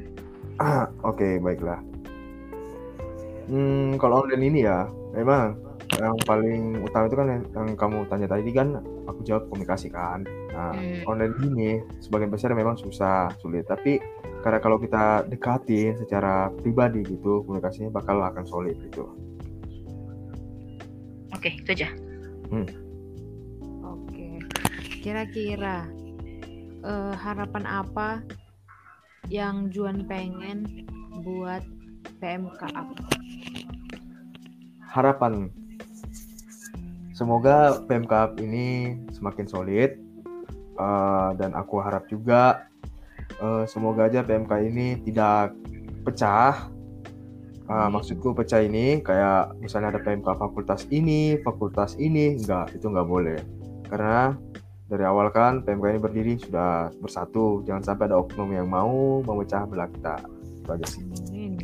Oke, 1.04 1.36
baiklah. 1.40 1.80
Hmm, 3.48 4.00
kalau 4.00 4.24
online 4.24 4.44
ini 4.48 4.60
ya, 4.64 4.88
memang 5.12 5.56
yang 5.98 6.16
paling 6.24 6.80
utama 6.80 7.04
itu 7.10 7.16
kan 7.18 7.26
yang, 7.28 7.42
yang 7.52 7.68
kamu 7.76 7.98
tanya 8.08 8.26
tadi 8.30 8.50
kan, 8.54 8.68
aku 9.04 9.20
jawab 9.26 9.44
komunikasi 9.52 9.92
kan. 9.92 10.24
Nah, 10.54 10.72
Hmm. 10.72 11.04
online 11.04 11.34
ini 11.44 11.70
sebagian 12.00 12.32
besar 12.32 12.56
memang 12.56 12.80
susah, 12.80 13.28
sulit. 13.44 13.68
Tapi 13.68 14.00
karena 14.40 14.56
kalau 14.62 14.80
kita 14.80 15.28
dekatin 15.28 16.00
secara 16.00 16.48
pribadi 16.48 17.04
gitu, 17.04 17.44
komunikasinya 17.44 17.92
bakal 17.92 18.24
akan 18.24 18.44
solid 18.48 18.76
gitu. 18.80 19.29
Oke, 21.40 21.56
itu 21.56 21.72
aja. 21.72 21.88
Oke. 23.80 24.44
Kira-kira 25.00 25.88
eh, 26.84 27.14
harapan 27.16 27.64
apa 27.64 28.20
yang 29.32 29.72
Juan 29.72 30.04
pengen 30.04 30.84
buat 31.24 31.64
PMK 32.20 32.60
up? 32.76 32.92
Harapan 34.84 35.48
semoga 37.16 37.88
PMK 37.88 38.36
ini 38.44 39.00
semakin 39.08 39.48
solid 39.48 39.96
eh, 40.76 41.30
dan 41.40 41.56
aku 41.56 41.80
harap 41.80 42.04
juga 42.12 42.68
eh, 43.40 43.64
semoga 43.64 44.12
aja 44.12 44.20
PMK 44.20 44.52
ini 44.68 45.00
tidak 45.08 45.56
pecah 46.04 46.68
Ah, 47.70 47.86
maksudku 47.86 48.34
pecah 48.34 48.58
ini 48.66 48.98
kayak 48.98 49.54
misalnya 49.62 49.94
ada 49.94 50.02
PMK 50.02 50.26
fakultas 50.26 50.90
ini, 50.90 51.38
fakultas 51.46 51.94
ini, 52.02 52.34
enggak, 52.34 52.74
itu 52.74 52.90
enggak 52.90 53.06
boleh. 53.06 53.38
Karena 53.86 54.34
dari 54.90 55.06
awal 55.06 55.30
kan 55.30 55.62
PMK 55.62 55.84
ini 55.94 56.00
berdiri 56.02 56.34
sudah 56.34 56.90
bersatu, 56.98 57.62
jangan 57.62 57.94
sampai 57.94 58.10
ada 58.10 58.18
oknum 58.18 58.50
yang 58.50 58.66
mau 58.66 59.22
memecah 59.22 59.70
belah 59.70 59.86
kita. 59.86 60.18
Itu 60.66 60.68
aja 60.74 60.86
sih. 60.90 61.06
Ini. 61.30 61.62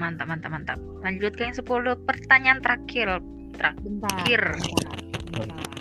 Mantap, 0.00 0.32
mantap, 0.32 0.48
mantap. 0.48 0.78
Lanjut 1.04 1.36
ke 1.36 1.44
yang 1.44 1.52
10 1.52 1.92
pertanyaan 2.08 2.58
terakhir. 2.64 3.20
Terakhir. 3.54 4.42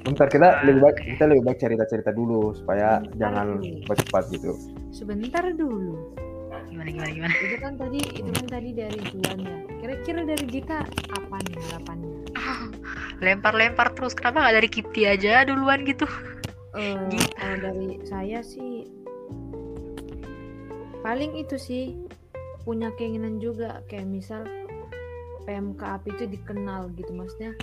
bentar, 0.04 0.28
kita 0.28 0.60
lebih 0.68 0.82
baik 0.84 0.98
kita 1.16 1.24
lebih 1.32 1.44
baik 1.48 1.58
cerita-cerita 1.64 2.12
dulu 2.12 2.52
supaya 2.52 3.00
Bentar 3.00 3.16
jangan 3.16 3.46
dulu. 3.64 3.96
cepat 3.96 4.24
gitu. 4.36 4.52
Sebentar 4.92 5.44
dulu. 5.56 5.96
Gimana, 6.74 6.90
gimana, 6.90 7.12
gimana? 7.14 7.36
Itu 7.38 7.58
kan 7.62 7.74
tadi 7.78 8.00
itu 8.02 8.30
kan 8.34 8.48
tadi 8.50 8.70
dari 8.74 9.00
Juan 9.14 9.38
ya. 9.46 9.58
Kira-kira 9.78 10.22
dari 10.26 10.46
Gita 10.50 10.82
apa 10.90 11.36
nih 11.46 11.58
harapannya? 11.70 12.14
Lempar-lempar 13.22 13.94
terus. 13.94 14.18
Kenapa 14.18 14.42
nggak 14.42 14.56
dari 14.58 14.70
Kipti 14.74 15.02
aja 15.06 15.46
duluan 15.46 15.86
gitu? 15.86 16.10
Eh, 16.74 16.98
Gita. 17.14 17.38
kalau 17.38 17.58
dari 17.62 18.02
saya 18.10 18.42
sih 18.42 18.90
paling 21.06 21.38
itu 21.38 21.62
sih 21.62 21.94
punya 22.66 22.90
keinginan 22.98 23.38
juga 23.38 23.86
kayak 23.86 24.10
misal 24.10 24.42
PMK 25.46 25.78
API 25.78 26.10
itu 26.16 26.26
dikenal 26.34 26.90
gitu 26.98 27.12
maksudnya 27.14 27.54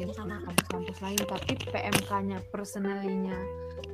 ya 0.00 0.08
sama 0.16 0.40
kampus-kampus 0.40 0.98
lain 1.04 1.20
tapi 1.28 1.52
PMK-nya 1.68 2.40
personalinya 2.48 3.36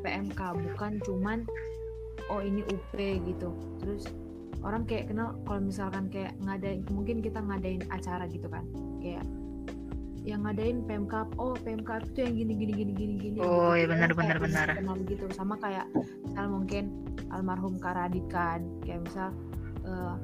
PMK 0.01 0.41
bukan 0.57 1.03
cuman 1.03 1.43
oh 2.29 2.41
ini 2.41 2.63
UP 2.65 2.95
gitu. 2.97 3.51
Terus 3.81 4.05
orang 4.65 4.85
kayak 4.85 5.11
kenal 5.13 5.39
kalau 5.47 5.61
misalkan 5.63 6.11
kayak 6.11 6.35
ngadain 6.43 6.83
mungkin 6.91 7.23
kita 7.23 7.39
ngadain 7.41 7.83
acara 7.89 8.27
gitu 8.29 8.47
kan. 8.49 8.65
Kayak 9.01 9.25
yang 10.27 10.45
ngadain 10.45 10.85
PMK 10.85 11.15
oh 11.41 11.57
PMK 11.57 12.05
itu 12.13 12.19
yang 12.27 12.35
gini 12.37 12.53
gini 12.59 12.73
gini 12.75 12.93
gini 12.93 13.15
gini. 13.17 13.39
Oh, 13.41 13.73
gitu. 13.73 13.81
iya, 13.81 13.87
benar, 13.89 14.11
benar, 14.13 14.37
benar. 14.43 14.67
kenal 14.77 14.97
gitu. 15.09 15.25
Sama 15.33 15.57
kayak 15.57 15.89
misal 16.27 16.47
mungkin 16.53 16.85
almarhum 17.33 17.81
Karadit 17.81 18.27
kan. 18.29 18.61
Kayak 18.85 19.09
misal 19.09 19.29
eh, 19.89 20.15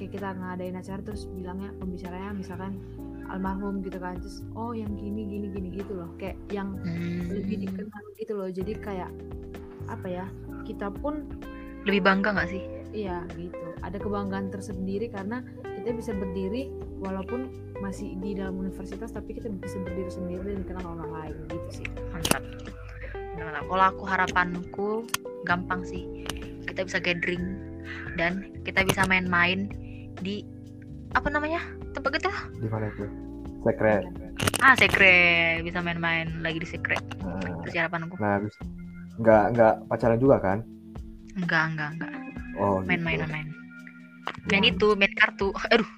kayak 0.00 0.10
kita 0.16 0.28
ngadain 0.40 0.78
acara 0.78 1.00
terus 1.04 1.28
bilangnya 1.28 1.68
pembicaranya 1.76 2.32
misalkan 2.32 2.80
almarhum 3.28 3.84
gitu 3.84 4.00
kan. 4.00 4.16
Terus 4.24 4.40
oh 4.56 4.72
yang 4.72 4.94
gini 4.96 5.26
gini 5.28 5.46
gini 5.52 5.68
gitu 5.74 6.00
loh. 6.00 6.08
Kayak 6.16 6.38
yang 6.48 6.78
lebih 7.28 7.56
Hmm. 7.60 7.64
dikenal 7.68 8.04
gitu 8.16 8.32
loh. 8.38 8.48
Jadi 8.48 8.72
kayak 8.80 9.10
apa 9.90 10.06
ya 10.08 10.24
kita 10.62 10.88
pun 10.92 11.26
Lebih 11.82 12.00
bangga 12.00 12.30
nggak 12.32 12.50
sih? 12.50 12.62
iya 12.92 13.24
gitu 13.34 13.56
ada 13.80 13.96
kebanggaan 13.96 14.52
tersendiri 14.52 15.08
karena 15.08 15.40
kita 15.64 15.90
bisa 15.92 16.12
berdiri 16.12 16.68
walaupun 17.00 17.48
masih 17.80 18.14
di 18.20 18.36
dalam 18.36 18.54
universitas 18.56 19.10
tapi 19.10 19.32
kita 19.32 19.48
bisa 19.50 19.80
berdiri 19.80 20.06
sendiri 20.06 20.44
dan 20.44 20.58
dikenal 20.60 20.86
orang 20.94 21.10
lain 21.10 21.36
gitu 21.48 21.82
sih 21.82 21.86
Mantap. 22.12 22.44
Mantap. 23.34 23.64
Kalau 23.64 23.84
aku 23.88 24.02
harapanku 24.04 24.88
gampang 25.42 25.82
sih. 25.82 26.04
Kita 26.62 26.84
bisa 26.84 27.00
gathering 27.00 27.58
dan 28.14 28.54
kita 28.62 28.84
bisa 28.84 29.02
main-main 29.04 29.66
di 30.20 30.44
apa 31.12 31.28
namanya 31.28 31.60
tempat 31.92 32.20
kita 32.20 32.32
Di 32.54 32.68
mana 32.68 32.86
itu? 32.88 33.04
Sekret. 33.62 34.04
ah 34.58 34.74
sekre 34.74 35.16
bisa 35.60 35.78
main-main 35.78 36.28
lagi 36.40 36.58
di 36.58 36.66
sekre 36.66 36.96
Nah, 37.20 37.40
itu 37.62 37.68
sih 37.70 37.78
harapanku 37.78 38.14
nah 38.16 38.38
nggak 39.14 39.44
nggak 39.52 39.72
pacaran 39.86 40.16
juga 40.16 40.36
kan? 40.38 40.58
enggak 41.34 41.64
enggak 41.70 41.90
enggak 41.96 42.12
Oh, 42.52 42.84
main-main 42.84 43.16
gitu. 43.16 43.32
main. 43.32 43.48
Main 44.46 44.64
itu 44.66 44.88
main 44.92 45.08
kartu. 45.14 45.48
Aduh. 45.72 45.88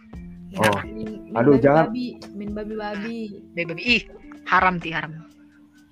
Oh. 0.54 0.78
main, 0.78 0.94
main 0.94 1.34
Aduh, 1.34 1.52
babi 1.52 1.60
jangan. 1.60 1.84
babi 1.90 2.06
main 2.32 2.50
babi 2.52 2.74
babi 2.74 3.16
baby 3.52 3.74
baby 3.74 3.82
ih 3.82 4.02
haram 4.44 4.78
ti 4.78 4.94
haram. 4.94 5.10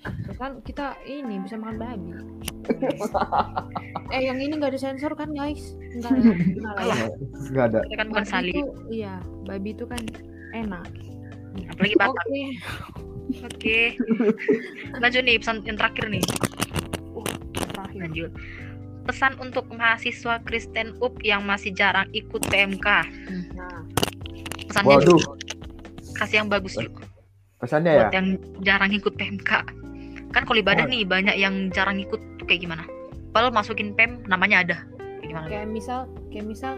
Tuh 0.02 0.34
kan 0.36 0.62
kita 0.62 0.94
ini 1.02 1.38
bisa 1.38 1.58
makan 1.58 1.76
babi. 1.76 2.10
Eh 4.10 4.22
yang 4.22 4.38
ini 4.38 4.54
nggak 4.54 4.70
ada 4.70 4.80
sensor 4.80 5.14
kan 5.14 5.30
guys? 5.30 5.74
Enggak 5.92 6.10
ya 6.14 6.30
enggak 6.30 6.72
lah 6.72 6.84
ya. 6.86 7.06
Nggak 7.50 7.64
ada. 7.66 7.78
kita 7.82 7.96
kan 7.96 8.06
bukan 8.08 8.22
Babi 8.22 8.30
salib. 8.30 8.54
itu 8.54 8.62
iya 8.92 9.14
babi 9.42 9.70
itu 9.72 9.84
kan 9.84 10.02
enak. 10.52 10.86
Apalagi 11.68 11.94
batak 11.98 12.22
oke. 12.22 12.42
Oke. 13.44 13.78
Lanjut 14.96 15.22
nih 15.22 15.36
pesan 15.36 15.62
yang 15.64 15.74
terakhir 15.74 16.06
nih 16.06 16.22
lanjut. 18.02 18.30
Pesan 19.02 19.34
untuk 19.36 19.66
mahasiswa 19.68 20.38
Kristen 20.40 20.94
UP 20.98 21.18
yang 21.20 21.42
masih 21.42 21.70
jarang 21.72 22.06
ikut 22.12 22.38
PMK 22.46 22.86
Hmm, 23.26 23.42
nah 23.52 23.82
pesannya 24.62 24.94
Waduh, 24.96 25.18
yuk. 25.18 25.34
kasih 26.14 26.36
yang 26.38 26.48
bagus 26.48 26.74
yuk 26.76 26.94
pesannya 27.58 27.90
ya? 27.90 27.98
buat 27.98 28.14
yang 28.14 28.28
jarang 28.60 28.90
ikut 28.90 29.14
PMK 29.14 29.50
kan 30.30 30.42
kalau 30.42 30.56
ibadah 30.56 30.86
Oh. 30.86 30.90
nih 30.90 31.02
banyak 31.02 31.34
yang 31.34 31.68
jarang 31.68 31.98
ikut 31.98 32.16
tuh 32.38 32.46
kayak 32.46 32.62
gimana? 32.62 32.86
Padahal 33.30 33.52
masukin 33.52 33.92
PEM 33.92 34.24
namanya 34.24 34.64
ada. 34.64 34.76
Kayak 35.18 35.28
gimana? 35.28 35.46
Kayak 35.46 35.66
misal 35.68 35.98
kayak 36.28 36.46
misal 36.46 36.72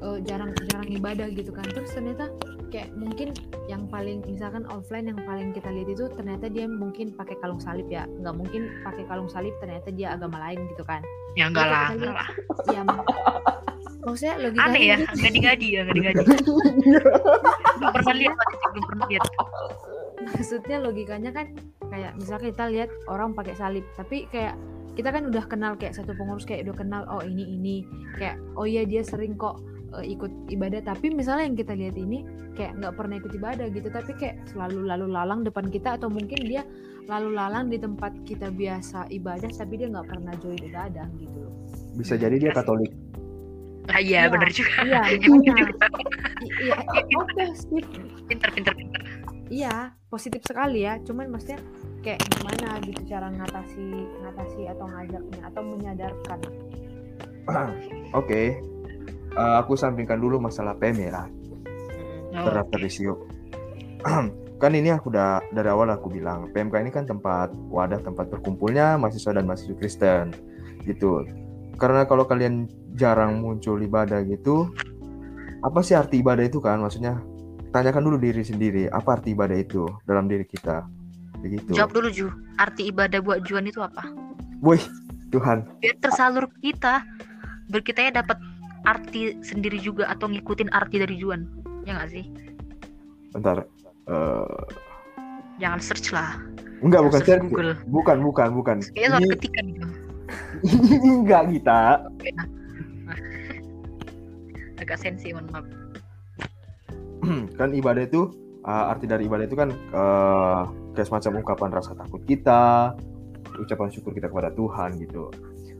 eh, 0.00 0.18
jarang 0.22 0.50
jarang 0.66 0.88
ibadah 0.90 1.28
gitu 1.28 1.48
kan. 1.48 1.64
Terus 1.66 1.90
ternyata 1.90 2.28
kayak 2.70 2.94
mungkin 2.94 3.34
yang 3.66 3.90
paling 3.90 4.22
misalkan 4.24 4.64
offline 4.70 5.10
yang 5.10 5.20
paling 5.26 5.50
kita 5.50 5.68
lihat 5.68 5.90
itu 5.90 6.06
ternyata 6.14 6.46
dia 6.46 6.70
mungkin 6.70 7.12
pakai 7.18 7.36
kalung 7.42 7.58
salib 7.58 7.86
ya. 7.90 8.06
Nggak 8.06 8.34
mungkin 8.38 8.62
pakai 8.86 9.04
kalung 9.10 9.28
salib 9.28 9.52
ternyata 9.58 9.90
dia 9.90 10.14
agama 10.14 10.38
lain 10.40 10.64
gitu 10.70 10.86
kan. 10.86 11.02
Ya 11.34 11.50
enggak 11.50 11.66
lah 11.66 11.88
enggak 11.92 12.14
lah. 12.14 12.28
ya 12.70 12.80
mak- 12.86 13.06
maksudnya 14.00 14.34
logikanya 14.40 14.72
aneh 14.72 14.82
ya 14.82 14.96
gitu. 14.96 15.20
gadi-gadi 15.20 15.66
ya 15.76 15.82
gadi-gadi 15.84 16.24
belum 17.78 17.92
pernah 17.92 18.14
lihat 18.16 18.34
belum 18.72 18.84
pernah 18.88 19.06
lihat. 19.10 19.24
Maksudnya 20.20 20.76
logikanya 20.80 21.30
kan 21.34 21.46
kayak 21.90 22.12
misalkan 22.16 22.54
kita 22.54 22.64
lihat 22.70 22.90
orang 23.10 23.34
pakai 23.34 23.54
salib 23.58 23.84
tapi 23.98 24.30
kayak 24.30 24.54
kita 24.98 25.14
kan 25.14 25.22
udah 25.30 25.44
kenal 25.46 25.72
kayak 25.78 25.94
satu 25.94 26.12
pengurus 26.18 26.44
kayak 26.44 26.66
udah 26.66 26.76
kenal 26.76 27.02
oh 27.10 27.22
ini 27.22 27.44
ini. 27.46 27.76
Kayak 28.16 28.40
oh 28.56 28.66
iya 28.66 28.82
dia 28.86 29.02
sering 29.04 29.38
kok 29.38 29.58
eh, 29.92 30.06
ikut 30.08 30.30
ibadah 30.48 30.80
tapi 30.82 31.10
misalnya 31.10 31.44
yang 31.44 31.56
kita 31.56 31.72
lihat 31.72 31.96
ini 31.96 32.22
kayak 32.52 32.76
nggak 32.76 32.94
pernah 32.94 33.16
ikut 33.16 33.32
ibadah 33.32 33.66
gitu 33.68 33.88
tapi 33.88 34.12
kayak 34.14 34.36
selalu 34.46 34.84
lalu 34.84 35.06
lalang 35.08 35.40
depan 35.40 35.66
kita 35.66 35.96
atau 35.96 36.06
mungkin 36.06 36.40
dia 36.42 36.62
lalu 37.06 37.32
lalang 37.32 37.66
di 37.66 37.76
tempat 37.76 38.12
kita 38.22 38.48
biasa 38.48 39.08
ibadah 39.08 39.48
tapi 39.48 39.74
dia 39.74 39.88
nggak 39.88 40.06
pernah 40.06 40.32
join 40.36 40.60
ibadah 40.60 41.06
gitu 41.16 41.36
loh 41.38 41.54
Bisa 41.92 42.14
jadi 42.14 42.36
dia 42.36 42.52
Katolik. 42.52 42.92
lah 43.82 43.98
iya 43.98 44.20
Iya. 44.20 44.30
bener 44.30 44.50
juga 44.50 44.72
iya 44.80 45.00
Emang 45.16 45.40
makanya 45.40 45.64
juga. 45.66 45.86
I- 46.40 46.54
iya 46.62 46.76
oke 47.12 47.42
Steve. 47.52 47.88
pinter 48.24 48.48
pinter 48.52 48.74
pinter 48.76 49.00
iya 49.48 49.74
positif 50.06 50.40
sekali 50.42 50.84
ya 50.84 51.00
cuman 51.00 51.26
maksudnya 51.28 51.58
kayak 52.00 52.22
gimana 52.30 52.78
gitu 52.80 53.00
cara 53.04 53.28
ngatasi 53.28 53.82
ngatasi 54.22 54.62
atau 54.68 54.86
ngajaknya 54.86 55.40
atau 55.44 55.62
menyadarkan 55.64 56.38
Oke. 58.14 58.62
Eh, 59.30 59.54
aku 59.58 59.78
sampingkan 59.78 60.18
dulu 60.18 60.42
masalah 60.42 60.74
PM 60.76 60.98
ya. 61.00 61.26
Oh, 62.34 62.46
terdaftar 62.46 62.78
di 62.78 62.90
SIO. 62.90 63.14
kan 64.60 64.72
ini 64.76 64.92
aku 64.92 65.08
udah 65.08 65.40
dari 65.56 65.68
awal 65.72 65.88
aku 65.88 66.12
bilang 66.12 66.52
PMK 66.52 66.84
ini 66.84 66.92
kan 66.92 67.08
tempat 67.08 67.48
wadah 67.72 67.96
tempat 68.04 68.28
berkumpulnya 68.28 69.00
mahasiswa 69.00 69.32
dan 69.32 69.48
mahasiswa 69.48 69.76
Kristen 69.76 70.36
gitu. 70.84 71.24
Karena 71.80 72.04
kalau 72.04 72.28
kalian 72.28 72.68
jarang 72.92 73.40
muncul 73.40 73.80
ibadah 73.80 74.20
gitu, 74.28 74.68
apa 75.64 75.80
sih 75.80 75.96
arti 75.96 76.20
ibadah 76.20 76.44
itu 76.44 76.60
kan? 76.60 76.80
Maksudnya 76.84 77.18
tanyakan 77.72 78.04
dulu 78.04 78.16
diri 78.20 78.44
sendiri 78.44 78.84
apa 78.92 79.16
arti 79.16 79.32
ibadah 79.32 79.56
itu 79.56 79.88
dalam 80.04 80.28
diri 80.28 80.44
kita. 80.44 80.84
Begitu. 81.40 81.72
jawab 81.72 81.96
dulu 81.96 82.08
Ju 82.12 82.28
arti 82.60 82.92
ibadah 82.92 83.16
buat 83.24 83.40
Juan 83.48 83.64
itu 83.64 83.80
apa 83.80 84.04
Woi, 84.60 84.76
Tuhan. 85.32 85.64
biar 85.80 85.96
tersalur 85.96 86.52
kita 86.60 87.00
biar 87.72 87.80
kita 87.80 88.00
ya 88.04 88.12
dapat 88.20 88.36
arti 88.88 89.36
sendiri 89.44 89.76
juga 89.80 90.08
atau 90.08 90.28
ngikutin 90.30 90.72
arti 90.72 90.96
dari 91.02 91.16
Juan 91.20 91.44
ya 91.84 91.96
nggak 91.96 92.10
sih 92.12 92.24
Bentar. 93.30 93.62
Eh, 94.10 94.62
jangan 95.62 95.80
search 95.80 96.10
lah 96.10 96.34
enggak 96.80 97.04
bukan 97.04 97.20
Search 97.22 97.28
search. 97.28 97.44
Google 97.52 97.72
Bukan, 97.92 98.16
bukan, 98.24 98.48
bukan. 98.56 98.76
kayaknya 98.96 99.08
soal 99.12 99.20
Ini 99.22 99.28
ketikan 99.36 99.64
gitu 99.70 99.88
enggak 101.20 101.42
kita. 101.52 101.80
agak 104.80 104.96
sensi 104.96 105.30
mohon 105.30 105.46
maaf 105.52 105.66
kan 107.60 107.70
ibadah 107.76 108.02
itu 108.08 108.32
uh, 108.64 108.90
arti 108.90 109.04
dari 109.04 109.28
ibadah 109.28 109.44
itu 109.44 109.56
kan 109.56 109.68
uh, 109.92 110.64
kayak 110.96 111.06
semacam 111.06 111.44
ungkapan 111.44 111.70
rasa 111.70 111.92
takut 111.92 112.24
kita 112.24 112.96
ucapan 113.60 113.88
syukur 113.92 114.16
kita 114.16 114.32
kepada 114.32 114.48
Tuhan 114.56 114.96
gitu 114.98 115.28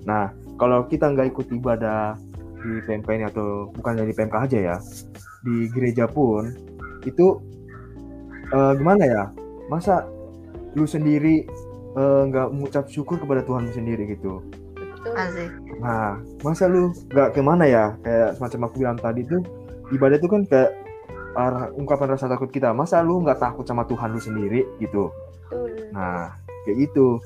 nah 0.04 0.30
kalau 0.60 0.84
kita 0.84 1.08
nggak 1.08 1.32
ikut 1.32 1.48
ibadah 1.48 2.14
di 2.60 2.72
PMK 2.84 3.08
ini 3.16 3.24
atau 3.28 3.68
bukan 3.72 4.04
di 4.04 4.14
PMK 4.14 4.36
aja 4.36 4.58
ya 4.58 4.76
di 5.44 5.68
gereja 5.72 6.04
pun 6.04 6.52
itu 7.08 7.40
uh, 8.52 8.72
gimana 8.76 9.02
ya 9.04 9.24
masa 9.72 10.04
lu 10.76 10.84
sendiri 10.84 11.48
uh, 11.96 12.28
nggak 12.28 12.52
mengucap 12.52 12.84
syukur 12.92 13.16
kepada 13.16 13.40
Tuhan 13.42 13.72
sendiri 13.72 14.04
gitu 14.16 14.44
betul 14.76 15.16
Asik. 15.16 15.50
Nah, 15.80 16.20
masa 16.44 16.68
lu 16.68 16.92
nggak 17.08 17.32
ke 17.32 17.40
mana 17.40 17.64
ya? 17.64 17.96
Kayak 18.04 18.36
semacam 18.36 18.68
aku 18.68 18.74
bilang 18.84 18.98
tadi 19.00 19.24
tuh, 19.24 19.40
ibadah 19.88 20.20
itu 20.20 20.28
kan 20.28 20.44
kayak 20.44 20.76
uh, 21.34 21.70
ungkapan 21.76 22.16
rasa 22.16 22.26
takut 22.30 22.50
kita 22.50 22.72
masa 22.74 23.02
lu 23.04 23.22
nggak 23.22 23.38
takut 23.38 23.66
sama 23.66 23.86
Tuhan 23.86 24.14
lu 24.14 24.20
sendiri 24.22 24.66
gitu 24.82 25.10
Betul. 25.50 25.90
nah 25.94 26.34
kayak 26.66 26.88
gitu 26.88 27.18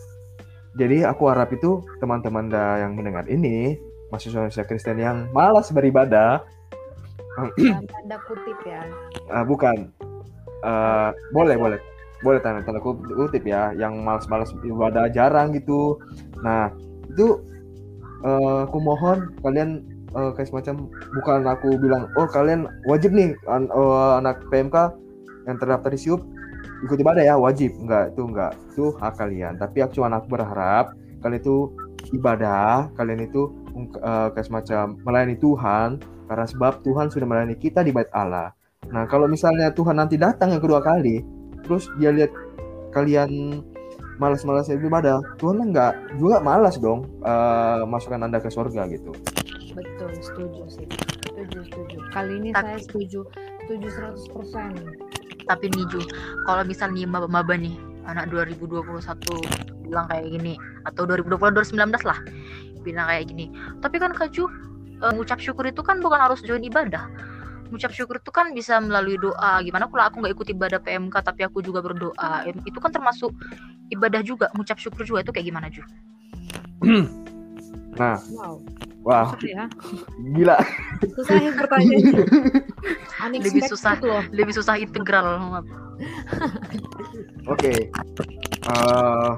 jadi 0.75 1.07
aku 1.07 1.31
harap 1.31 1.55
itu 1.55 1.85
teman-teman 2.03 2.51
da- 2.51 2.83
yang 2.83 2.99
mendengar 2.99 3.25
ini 3.31 3.79
mahasiswa 4.13 4.65
Kristen 4.65 5.01
yang 5.01 5.29
malas 5.33 5.71
beribadah. 5.71 6.45
Tanda 7.35 8.17
kutip 8.31 8.59
ya. 8.63 8.83
Ah, 9.31 9.43
bukan. 9.43 9.91
Eh, 10.65 11.11
boleh 11.35 11.57
boleh. 11.59 11.81
Boleh 12.25 12.41
tanda 12.41 12.65
tanda 12.65 12.81
kutip 12.81 13.45
ya 13.45 13.77
yang 13.77 14.01
malas-malas 14.01 14.55
ibadah 14.65 15.13
jarang 15.13 15.53
gitu. 15.53 16.01
Nah 16.41 16.73
itu 17.11 17.43
eh, 18.25 18.59
aku 18.65 18.79
mohon 18.81 19.35
kalian 19.45 19.85
eh, 20.15 20.31
kayak 20.33 20.49
semacam 20.49 20.89
bukan 21.13 21.41
aku 21.45 21.77
bilang 21.77 22.09
oh 22.17 22.25
kalian 22.25 22.65
wajib 22.89 23.13
nih 23.13 23.37
an- 23.45 23.69
eh, 23.69 24.13
anak 24.25 24.41
PMK 24.49 24.97
yang 25.45 25.57
terdaftar 25.61 25.93
di 25.93 26.01
SIUP 26.01 26.25
ikut 26.89 26.97
ibadah 26.97 27.21
ya. 27.21 27.35
Wajib. 27.37 27.77
Enggak 27.83 28.17
itu 28.17 28.23
enggak. 28.25 28.53
Itu 28.73 28.85
hak 28.97 29.21
kalian. 29.21 29.61
Tapi 29.61 29.85
aku 29.85 30.01
cuma 30.01 30.15
aku 30.17 30.33
berharap 30.33 30.97
kalian 31.21 31.41
itu 31.45 31.73
ibadah 32.17 32.89
kalian 32.97 33.29
itu 33.29 33.53
eh, 33.77 34.29
kayak 34.33 34.47
semacam 34.47 34.85
melayani 35.03 35.37
Tuhan 35.37 35.89
karena 36.25 36.47
sebab 36.49 36.81
Tuhan 36.81 37.13
sudah 37.13 37.27
melayani 37.27 37.57
kita 37.59 37.85
di 37.85 37.93
bait 37.93 38.09
Allah 38.15 38.55
Nah, 38.93 39.09
kalau 39.09 39.25
misalnya 39.25 39.73
Tuhan 39.73 39.97
nanti 39.97 40.21
datang 40.21 40.53
yang 40.53 40.61
kedua 40.61 40.85
kali, 40.85 41.25
terus 41.65 41.89
dia 41.97 42.13
lihat 42.13 42.29
kalian 42.93 43.63
malas-malas 44.21 44.69
ibadah, 44.69 45.25
Tuhan 45.41 45.73
nggak 45.73 46.21
juga 46.21 46.39
malas 46.45 46.77
dong 46.77 47.09
eh, 47.25 47.83
masukkan 47.89 48.21
anda 48.29 48.45
ke 48.45 48.53
surga 48.53 48.85
gitu. 48.93 49.15
Betul, 49.73 50.11
setuju 50.21 50.63
sih. 50.69 50.87
Setuju, 51.27 51.59
setuju. 51.67 51.97
Kali 52.13 52.33
ini 52.39 52.49
Tapi- 52.53 52.77
saya 52.77 52.79
setuju. 52.85 53.21
Setuju 53.65 53.89
100%. 53.89 54.77
tapi 55.45 55.69
nih 55.77 55.85
Ju 55.93 56.01
kalau 56.49 56.65
misalnya 56.65 57.05
maba-maba 57.05 57.53
nih 57.53 57.77
anak 58.09 58.33
2021 58.33 58.81
bilang 59.85 60.09
kayak 60.09 60.25
gini 60.25 60.57
atau 60.89 61.05
2020 61.05 61.53
2019 61.53 62.01
lah 62.01 62.17
bilang 62.85 63.09
kayak 63.09 63.25
gini 63.33 63.49
tapi 63.81 63.97
kan 63.97 64.13
Kak 64.13 64.31
Ju 64.31 64.45
eh, 65.01 65.13
ngucap 65.17 65.41
syukur 65.41 65.65
itu 65.65 65.81
kan 65.81 65.99
bukan 66.05 66.21
harus 66.21 66.45
join 66.45 66.61
ibadah 66.63 67.09
ngucap 67.73 67.91
syukur 67.91 68.21
itu 68.21 68.31
kan 68.31 68.53
bisa 68.53 68.79
melalui 68.79 69.17
doa 69.17 69.65
gimana 69.65 69.89
kalau 69.89 70.05
aku 70.07 70.17
nggak 70.23 70.35
ikut 70.37 70.49
ibadah 70.53 70.79
PMK 70.85 71.15
tapi 71.25 71.43
aku 71.43 71.65
juga 71.65 71.81
berdoa 71.81 72.45
itu 72.47 72.79
kan 72.79 72.93
termasuk 72.93 73.33
ibadah 73.91 74.21
juga 74.21 74.53
ngucap 74.55 74.77
syukur 74.77 75.03
juga 75.03 75.25
itu 75.25 75.33
kayak 75.33 75.47
gimana 75.49 75.67
Ju 75.73 75.83
Nah, 77.95 78.19
Wow. 78.35 78.59
wah, 79.07 79.27
Susah 79.31 79.47
ya. 79.47 79.65
gila. 80.35 80.59
Susah 81.15 81.37
ya 81.39 81.51
pertanyaannya. 81.55 82.27
Lebih 83.39 83.63
susah. 83.71 83.95
loh. 84.03 84.23
lebih 84.35 84.51
susah 84.51 84.75
integral 84.83 85.27
Oke. 87.47 87.73
Eh, 88.65 89.31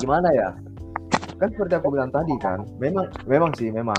gimana 0.00 0.32
ya? 0.32 0.48
Kan 1.38 1.48
seperti 1.54 1.74
aku 1.78 1.94
bilang 1.94 2.10
tadi 2.10 2.34
kan, 2.42 2.66
memang 2.82 3.06
memang 3.30 3.50
sih 3.54 3.70
memang 3.70 3.98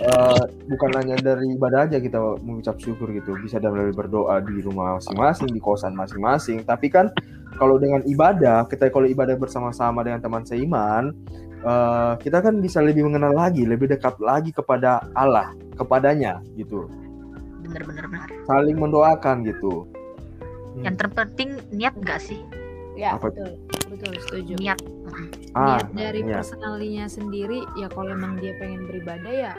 eh, 0.00 0.42
bukan 0.68 0.90
hanya 1.00 1.16
dari 1.20 1.52
ibadah 1.56 1.88
aja 1.88 2.00
kita 2.00 2.16
mengucap 2.40 2.76
syukur 2.80 3.12
gitu, 3.12 3.36
bisa 3.40 3.60
dari 3.60 3.92
berdoa 3.92 4.40
di 4.44 4.60
rumah 4.64 4.96
masing-masing, 4.96 5.52
di 5.52 5.60
kosan 5.60 5.92
masing-masing. 5.96 6.64
Tapi 6.64 6.88
kan 6.88 7.12
kalau 7.56 7.76
dengan 7.80 8.04
ibadah, 8.04 8.68
kita 8.68 8.88
kalau 8.92 9.08
ibadah 9.08 9.36
bersama-sama 9.36 10.00
dengan 10.04 10.20
teman 10.24 10.44
seiman, 10.48 11.12
eh, 11.60 12.12
kita 12.24 12.40
kan 12.40 12.60
bisa 12.60 12.80
lebih 12.80 13.04
mengenal 13.04 13.36
lagi, 13.36 13.68
lebih 13.68 13.88
dekat 13.88 14.16
lagi 14.20 14.52
kepada 14.52 15.04
Allah, 15.12 15.52
kepadanya 15.76 16.40
gitu, 16.56 16.88
bener-bener 17.68 18.06
benar 18.08 18.28
saling 18.48 18.76
mendoakan 18.80 19.44
gitu. 19.44 19.84
yang 20.78 20.94
terpenting 20.94 21.58
niat 21.74 21.90
nggak 21.98 22.22
sih 22.22 22.38
Ya, 22.98 23.14
Apa- 23.14 23.30
betul. 23.30 23.54
Betul, 23.88 24.14
setuju. 24.28 24.54
niat 24.60 24.78
Ah, 25.56 25.80
Niat 25.80 25.88
dari 25.96 26.20
personalinya 26.22 27.08
sendiri 27.08 27.64
ya 27.80 27.88
kalau 27.88 28.12
emang 28.12 28.36
dia 28.38 28.52
pengen 28.60 28.84
beribadah 28.84 29.32
ya 29.32 29.52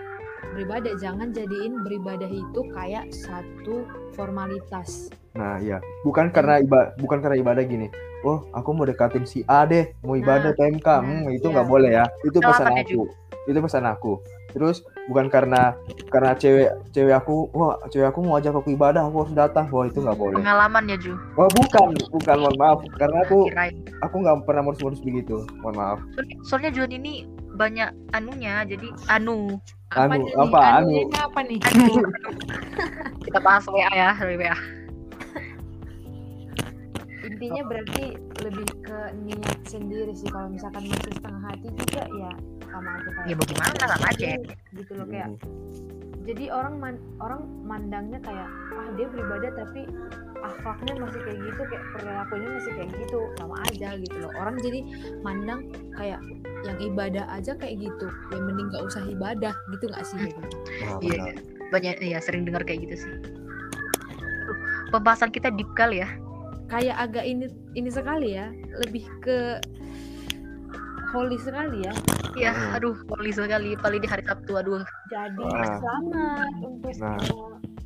beribadah 0.55 0.93
jangan 0.97 1.29
jadiin 1.31 1.81
beribadah 1.85 2.29
itu 2.29 2.61
kayak 2.73 3.09
satu 3.13 3.85
formalitas. 4.13 5.09
Nah, 5.37 5.61
iya. 5.61 5.77
Bukan 6.03 6.33
karena 6.33 6.59
ibadah, 6.59 6.93
bukan 6.99 7.19
karena 7.21 7.37
ibadah 7.39 7.63
gini. 7.63 7.87
Oh, 8.27 8.43
aku 8.51 8.75
mau 8.75 8.83
dekatin 8.83 9.23
si 9.23 9.47
A 9.47 9.63
deh, 9.63 9.95
mau 10.03 10.19
ibadah 10.19 10.51
PMK. 10.51 10.87
nah, 10.87 10.99
Hmm, 10.99 11.31
itu 11.31 11.47
iya. 11.47 11.53
nggak 11.55 11.67
boleh 11.69 11.89
ya. 11.95 12.05
Itu 12.27 12.43
pesan 12.43 12.75
aku. 12.75 13.01
Itu 13.47 13.59
pesan 13.63 13.85
aku. 13.87 14.13
Terus 14.49 14.81
bukan 15.05 15.29
karena 15.29 15.77
karena 16.09 16.33
cewek 16.33 16.73
cewek 16.89 17.13
aku, 17.15 17.47
wah, 17.53 17.77
cewek 17.87 18.09
aku 18.09 18.19
mau 18.25 18.41
ajak 18.41 18.57
aku 18.57 18.73
ibadah, 18.73 19.05
aku 19.07 19.23
harus 19.23 19.37
datang. 19.37 19.69
Wah, 19.69 19.85
itu 19.85 20.01
nggak 20.01 20.17
boleh. 20.17 20.41
pengalaman 20.41 20.83
ya 20.89 20.97
Ju 20.97 21.13
Wah, 21.37 21.47
bukan, 21.53 21.93
bukan, 22.11 22.35
mohon 22.41 22.57
maaf. 22.57 22.79
Karena 22.97 23.17
aku 23.23 23.47
kirain 23.47 23.77
aku 24.01 24.15
nggak 24.19 24.35
pernah 24.49 24.61
modus-modus 24.65 24.99
begitu. 25.05 25.45
Mohon 25.61 25.75
maaf. 25.77 25.97
soalnya, 26.17 26.35
soalnya 26.43 26.71
Juan 26.73 26.91
ini 26.91 27.13
banyak 27.59 27.91
anunya 28.15 28.63
jadi 28.63 28.87
anu 29.11 29.59
Anu, 29.89 30.21
nih? 30.21 30.37
apa, 30.37 30.59
anu? 30.85 30.93
Ini 31.01 31.17
apa 31.17 31.39
nih? 31.43 31.59
anu 31.65 31.93
kita 33.25 33.39
bahas 33.41 33.65
WA 33.67 33.89
ya 33.91 34.15
dari 34.15 34.37
WA 34.39 34.57
Intinya 37.19 37.61
berarti 37.67 38.15
lebih 38.41 38.67
ke 38.85 38.99
niat 39.27 39.59
sendiri 39.67 40.13
sih 40.15 40.29
kalau 40.31 40.47
misalkan 40.49 40.87
masih 40.87 41.13
setengah 41.13 41.41
hati 41.51 41.67
juga 41.75 42.03
ya 42.15 42.31
sama 42.69 42.89
aja 42.95 43.09
kayak 43.11 43.27
ya 43.27 43.35
bagaimana? 43.35 43.73
Sama 43.83 44.07
aja. 44.09 44.27
Gitu 44.73 44.91
loh 44.95 45.07
kayak 45.09 45.27
Hmm. 45.29 45.37
jadi 46.23 46.45
orang 46.53 46.75
man- 46.77 47.03
orang 47.17 47.41
mandangnya 47.65 48.19
kayak 48.21 48.47
ah 48.71 48.87
dia 48.93 49.07
beribadah 49.09 49.51
tapi 49.57 49.81
akhlaknya 50.39 50.93
masih 51.03 51.19
kayak 51.19 51.39
gitu 51.43 51.61
kayak 51.67 51.83
perilakunya 51.91 52.49
masih 52.53 52.71
kayak 52.71 52.89
gitu. 52.95 53.19
Sama 53.35 53.55
aja 53.67 53.89
gitu 53.97 54.15
loh. 54.21 54.31
Orang 54.37 54.55
jadi 54.57 54.79
mandang 55.19 55.67
kayak 55.93 56.19
yang 56.63 56.77
ibadah 56.79 57.25
aja 57.29 57.51
kayak 57.55 57.81
gitu. 57.81 58.07
Ya 58.29 58.37
mending 58.37 58.67
gak 58.69 58.83
usah 58.83 59.03
ibadah 59.03 59.53
gitu 59.71 59.85
gak 59.89 60.03
sih. 60.05 60.19
Nah, 60.19 60.99
Iya, 60.99 61.19
benar. 61.27 61.35
banyak 61.69 61.95
ya 62.03 62.19
sering 62.19 62.43
dengar 62.43 62.63
kayak 62.63 62.87
gitu 62.87 62.95
sih. 63.03 63.13
Pembahasan 64.89 65.29
kita 65.29 65.51
deep 65.51 65.69
kali 65.73 66.01
ya. 66.01 66.09
Kayak 66.65 66.97
agak 66.99 67.25
ini 67.25 67.45
ini 67.73 67.89
sekali 67.89 68.33
ya. 68.33 68.49
Lebih 68.79 69.05
ke 69.19 69.57
holy 71.09 71.37
sekali 71.37 71.83
ya 71.83 71.93
Iya, 72.29 72.53
Hmm. 72.53 72.75
aduh 72.77 72.95
poli 73.03 73.33
sekali 73.33 73.73
paling 73.73 73.99
di 73.99 74.07
hari 74.07 74.21
Sabtu 74.21 74.53
aduh 74.55 74.85
jadi 75.07 75.41
Wah. 75.41 75.65
selamat 75.75 76.53
untuk 76.61 76.93
Nah. 76.95 77.17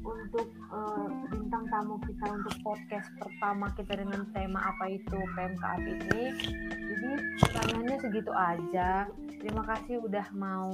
untuk 0.03 0.47
eh, 0.51 1.07
bintang 1.29 1.63
tamu 1.69 1.95
kita 2.01 2.25
untuk 2.27 2.53
podcast 2.61 3.07
pertama 3.15 3.71
kita 3.71 3.93
dengan 3.95 4.27
tema 4.29 4.59
apa 4.61 4.91
itu 4.91 5.15
PMKAP 5.15 5.79
ini 5.79 6.23
jadi 6.67 7.09
pertanyaannya 7.39 7.97
segitu 7.99 8.31
aja 8.31 9.07
terima 9.37 9.63
kasih 9.65 10.01
udah 10.01 10.27
mau 10.33 10.69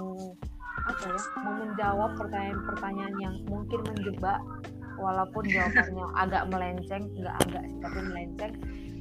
apa 0.80 1.04
ya 1.06 1.20
mau 1.38 1.54
menjawab 1.60 2.12
pertanyaan-pertanyaan 2.16 3.16
yang 3.20 3.36
mungkin 3.46 3.80
menjebak 3.86 4.40
walaupun 4.96 5.44
jawabannya 5.46 6.06
agak 6.24 6.44
melenceng 6.48 7.04
nggak 7.14 7.36
agak 7.46 7.64
sih 7.64 7.78
tapi 7.80 8.00
melenceng 8.02 8.54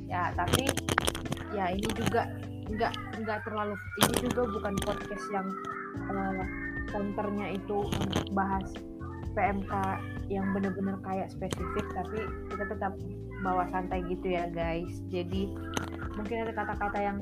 ya 0.05 0.23
tapi 0.35 0.65
ya 1.51 1.65
ini 1.71 1.89
juga 1.97 2.29
nggak 2.69 2.93
nggak 3.25 3.39
terlalu 3.49 3.75
ini 4.05 4.15
juga 4.29 4.43
bukan 4.49 4.75
podcast 4.85 5.25
yang 5.33 5.49
eh, 6.13 6.45
konternya 6.93 7.47
itu 7.57 7.85
untuk 7.89 8.27
bahas 8.33 8.69
PMK 9.37 9.73
yang 10.29 10.45
bener-bener 10.53 10.97
kayak 11.05 11.31
spesifik 11.33 11.87
tapi 11.95 12.19
kita 12.53 12.65
tetap 12.69 12.93
bawa 13.41 13.65
santai 13.71 14.03
gitu 14.11 14.35
ya 14.35 14.51
guys. 14.51 15.01
Jadi 15.09 15.53
mungkin 16.19 16.49
ada 16.49 16.53
kata-kata 16.59 16.99
yang 16.99 17.19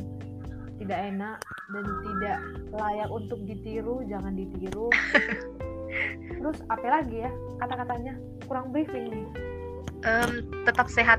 tidak 0.77 0.99
enak 1.13 1.39
dan 1.73 1.85
tidak 2.05 2.39
layak 2.73 3.09
untuk 3.13 3.41
ditiru 3.45 4.05
jangan 4.09 4.33
ditiru. 4.37 4.89
Terus 6.41 6.59
apa 6.69 6.87
lagi 7.01 7.25
ya 7.25 7.31
kata-katanya? 7.61 8.15
Kurang 8.49 8.73
briefing. 8.73 9.13
Nih 9.13 9.29
Em, 10.05 10.45
tetap 10.63 10.87
sehat. 10.87 11.19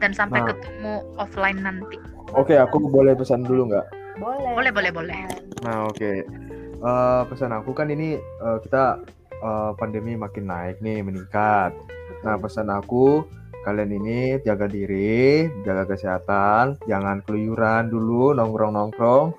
Dan 0.00 0.16
sampai 0.16 0.40
Nah. 0.40 0.48
ketemu 0.54 0.94
offline 1.20 1.60
nanti 1.60 2.00
Oke, 2.30 2.54
aku 2.54 2.78
boleh 2.86 3.18
pesan 3.18 3.42
dulu 3.42 3.74
nggak? 3.74 3.86
boleh 4.20 4.50
Boleh, 4.54 4.70
boleh, 4.70 4.90
boleh. 4.94 5.20
Nah, 5.66 5.90
oke. 5.90 6.12
Eh, 6.80 7.22
pesan 7.26 7.50
aku 7.50 7.74
kan 7.74 7.90
ini 7.90 8.16
eh, 8.16 8.58
kita 8.62 9.02
eh, 9.42 9.70
pandemi 9.74 10.14
makin 10.14 10.46
naik 10.46 10.78
nih, 10.78 11.02
meningkat. 11.02 11.74
Nah, 12.22 12.36
pesan 12.38 12.70
aku 12.70 13.26
kalian 13.66 13.92
ini 13.92 14.40
jaga 14.46 14.70
diri, 14.70 15.50
jaga 15.66 15.84
kesehatan, 15.90 16.80
jangan 16.86 17.20
keluyuran 17.26 17.90
dulu, 17.90 18.32
nongkrong-nongkrong. 18.36 19.34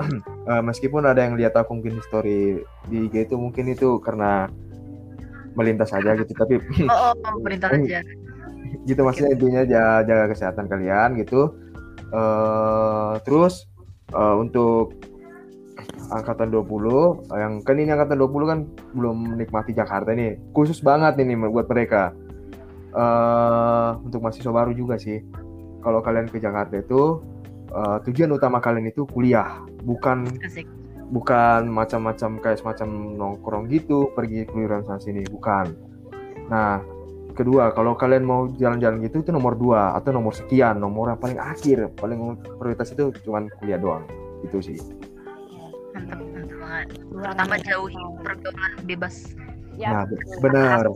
Eh, 0.50 0.62
meskipun 0.64 1.04
ada 1.04 1.22
yang 1.22 1.38
lihat 1.38 1.54
aku 1.54 1.78
mungkin 1.78 2.00
di 2.00 2.02
story 2.02 2.58
di 2.88 3.06
IG 3.06 3.28
itu 3.28 3.36
mungkin 3.38 3.70
itu 3.70 4.00
karena 4.02 4.48
melintas 5.54 5.92
aja 5.94 6.16
gitu, 6.16 6.32
tapi 6.32 6.58
oh, 6.88 7.12
oh 7.12 7.38
perintah 7.44 7.70
aja 7.70 8.00
gitu 8.88 9.00
maksudnya 9.04 9.30
intinya 9.36 9.62
ja- 9.68 10.02
jaga 10.02 10.32
kesehatan 10.32 10.66
kalian 10.66 11.20
gitu. 11.20 11.54
Eh, 12.10 13.14
terus 13.22 13.70
eh, 14.10 14.34
untuk 14.34 14.98
angkatan 16.10 16.50
20 16.50 17.30
yang 17.38 17.62
kan 17.62 17.78
ini 17.78 17.94
angkatan 17.94 18.18
20 18.18 18.50
kan 18.50 18.58
belum 18.98 19.38
menikmati 19.38 19.70
Jakarta 19.70 20.10
nih 20.10 20.34
khusus 20.50 20.82
banget 20.82 21.14
ini 21.22 21.38
buat 21.38 21.70
mereka. 21.70 22.10
Eh 22.90 23.90
untuk 24.02 24.18
mahasiswa 24.26 24.50
baru 24.50 24.74
juga 24.74 24.98
sih. 24.98 25.22
Kalau 25.80 26.02
kalian 26.02 26.26
ke 26.26 26.42
Jakarta 26.42 26.82
itu 26.82 27.22
eh, 27.70 27.98
tujuan 28.10 28.34
utama 28.34 28.58
kalian 28.58 28.90
itu 28.90 29.06
kuliah. 29.06 29.62
Bukan 29.86 30.26
Asik. 30.42 30.66
bukan 31.14 31.70
macam-macam 31.70 32.30
kayak 32.42 32.58
semacam 32.58 32.88
nongkrong 33.18 33.70
gitu 33.70 34.10
pergi 34.18 34.50
keluyuran 34.50 34.82
sana 34.82 34.98
sini. 34.98 35.22
Bukan. 35.30 35.66
Nah 36.50 36.82
kedua 37.32 37.70
kalau 37.70 37.92
kalian 37.92 38.22
mau 38.22 38.48
jalan-jalan 38.52 39.00
gitu 39.00 39.20
itu 39.20 39.30
nomor 39.30 39.54
dua 39.54 39.92
atau 39.92 40.10
nomor 40.10 40.30
sekian 40.30 40.76
nomor 40.76 41.08
yang 41.08 41.18
paling 41.18 41.36
akhir 41.36 41.78
paling 41.94 42.18
prioritas 42.56 42.90
itu 42.90 43.10
cuman 43.20 43.48
kuliah 43.56 43.76
doang 43.76 44.04
itu 44.42 44.58
sih 44.60 44.78
Mantap, 45.90 46.22
mantap 46.22 46.56
banget. 46.56 46.88
Pertama 47.10 47.54
jauhi 47.60 47.98
pergaulan 48.22 48.72
bebas. 48.84 49.14
Ya, 49.74 49.88
nah 49.90 50.04
benar 50.38 50.86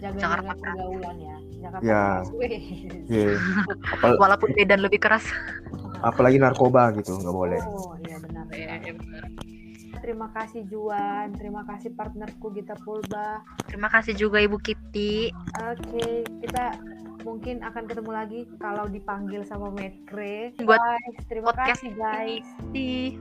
Jakarta. 0.00 0.52
pergaulan 0.56 1.16
ya. 1.18 1.36
Jakarta. 1.60 1.84
Ya. 1.84 2.04
Iya. 3.12 3.30
Apal- 3.92 4.16
Walaupun 4.16 4.48
medan 4.54 4.80
lebih 4.80 4.98
keras. 4.98 5.24
apalagi 6.00 6.40
narkoba 6.40 6.96
gitu 6.96 7.12
nggak 7.14 7.28
boleh 7.30 7.60
Oh, 7.60 7.92
iya 8.00 8.16
benar. 8.18 8.44
Iya, 8.48 8.74
iya, 8.80 8.92
benar. 8.96 9.22
Terima 10.00 10.32
kasih 10.32 10.64
Juan, 10.66 11.36
terima 11.36 11.62
kasih 11.68 11.92
partnerku 11.92 12.50
Gita 12.56 12.74
Purba. 12.80 13.44
Terima 13.68 13.92
kasih 13.92 14.16
juga 14.16 14.40
Ibu 14.40 14.56
Kitty. 14.58 15.28
Oke, 15.60 16.24
kita 16.40 16.80
mungkin 17.22 17.60
akan 17.60 17.84
ketemu 17.84 18.10
lagi 18.10 18.40
kalau 18.56 18.88
dipanggil 18.88 19.44
sama 19.44 19.68
Mekre. 19.70 20.56
Buat 20.64 20.80
Guys, 20.80 21.24
terima 21.28 21.52
podcast 21.52 21.84
kasih 21.84 21.92
guys. 21.94 22.48
Di 22.72 23.14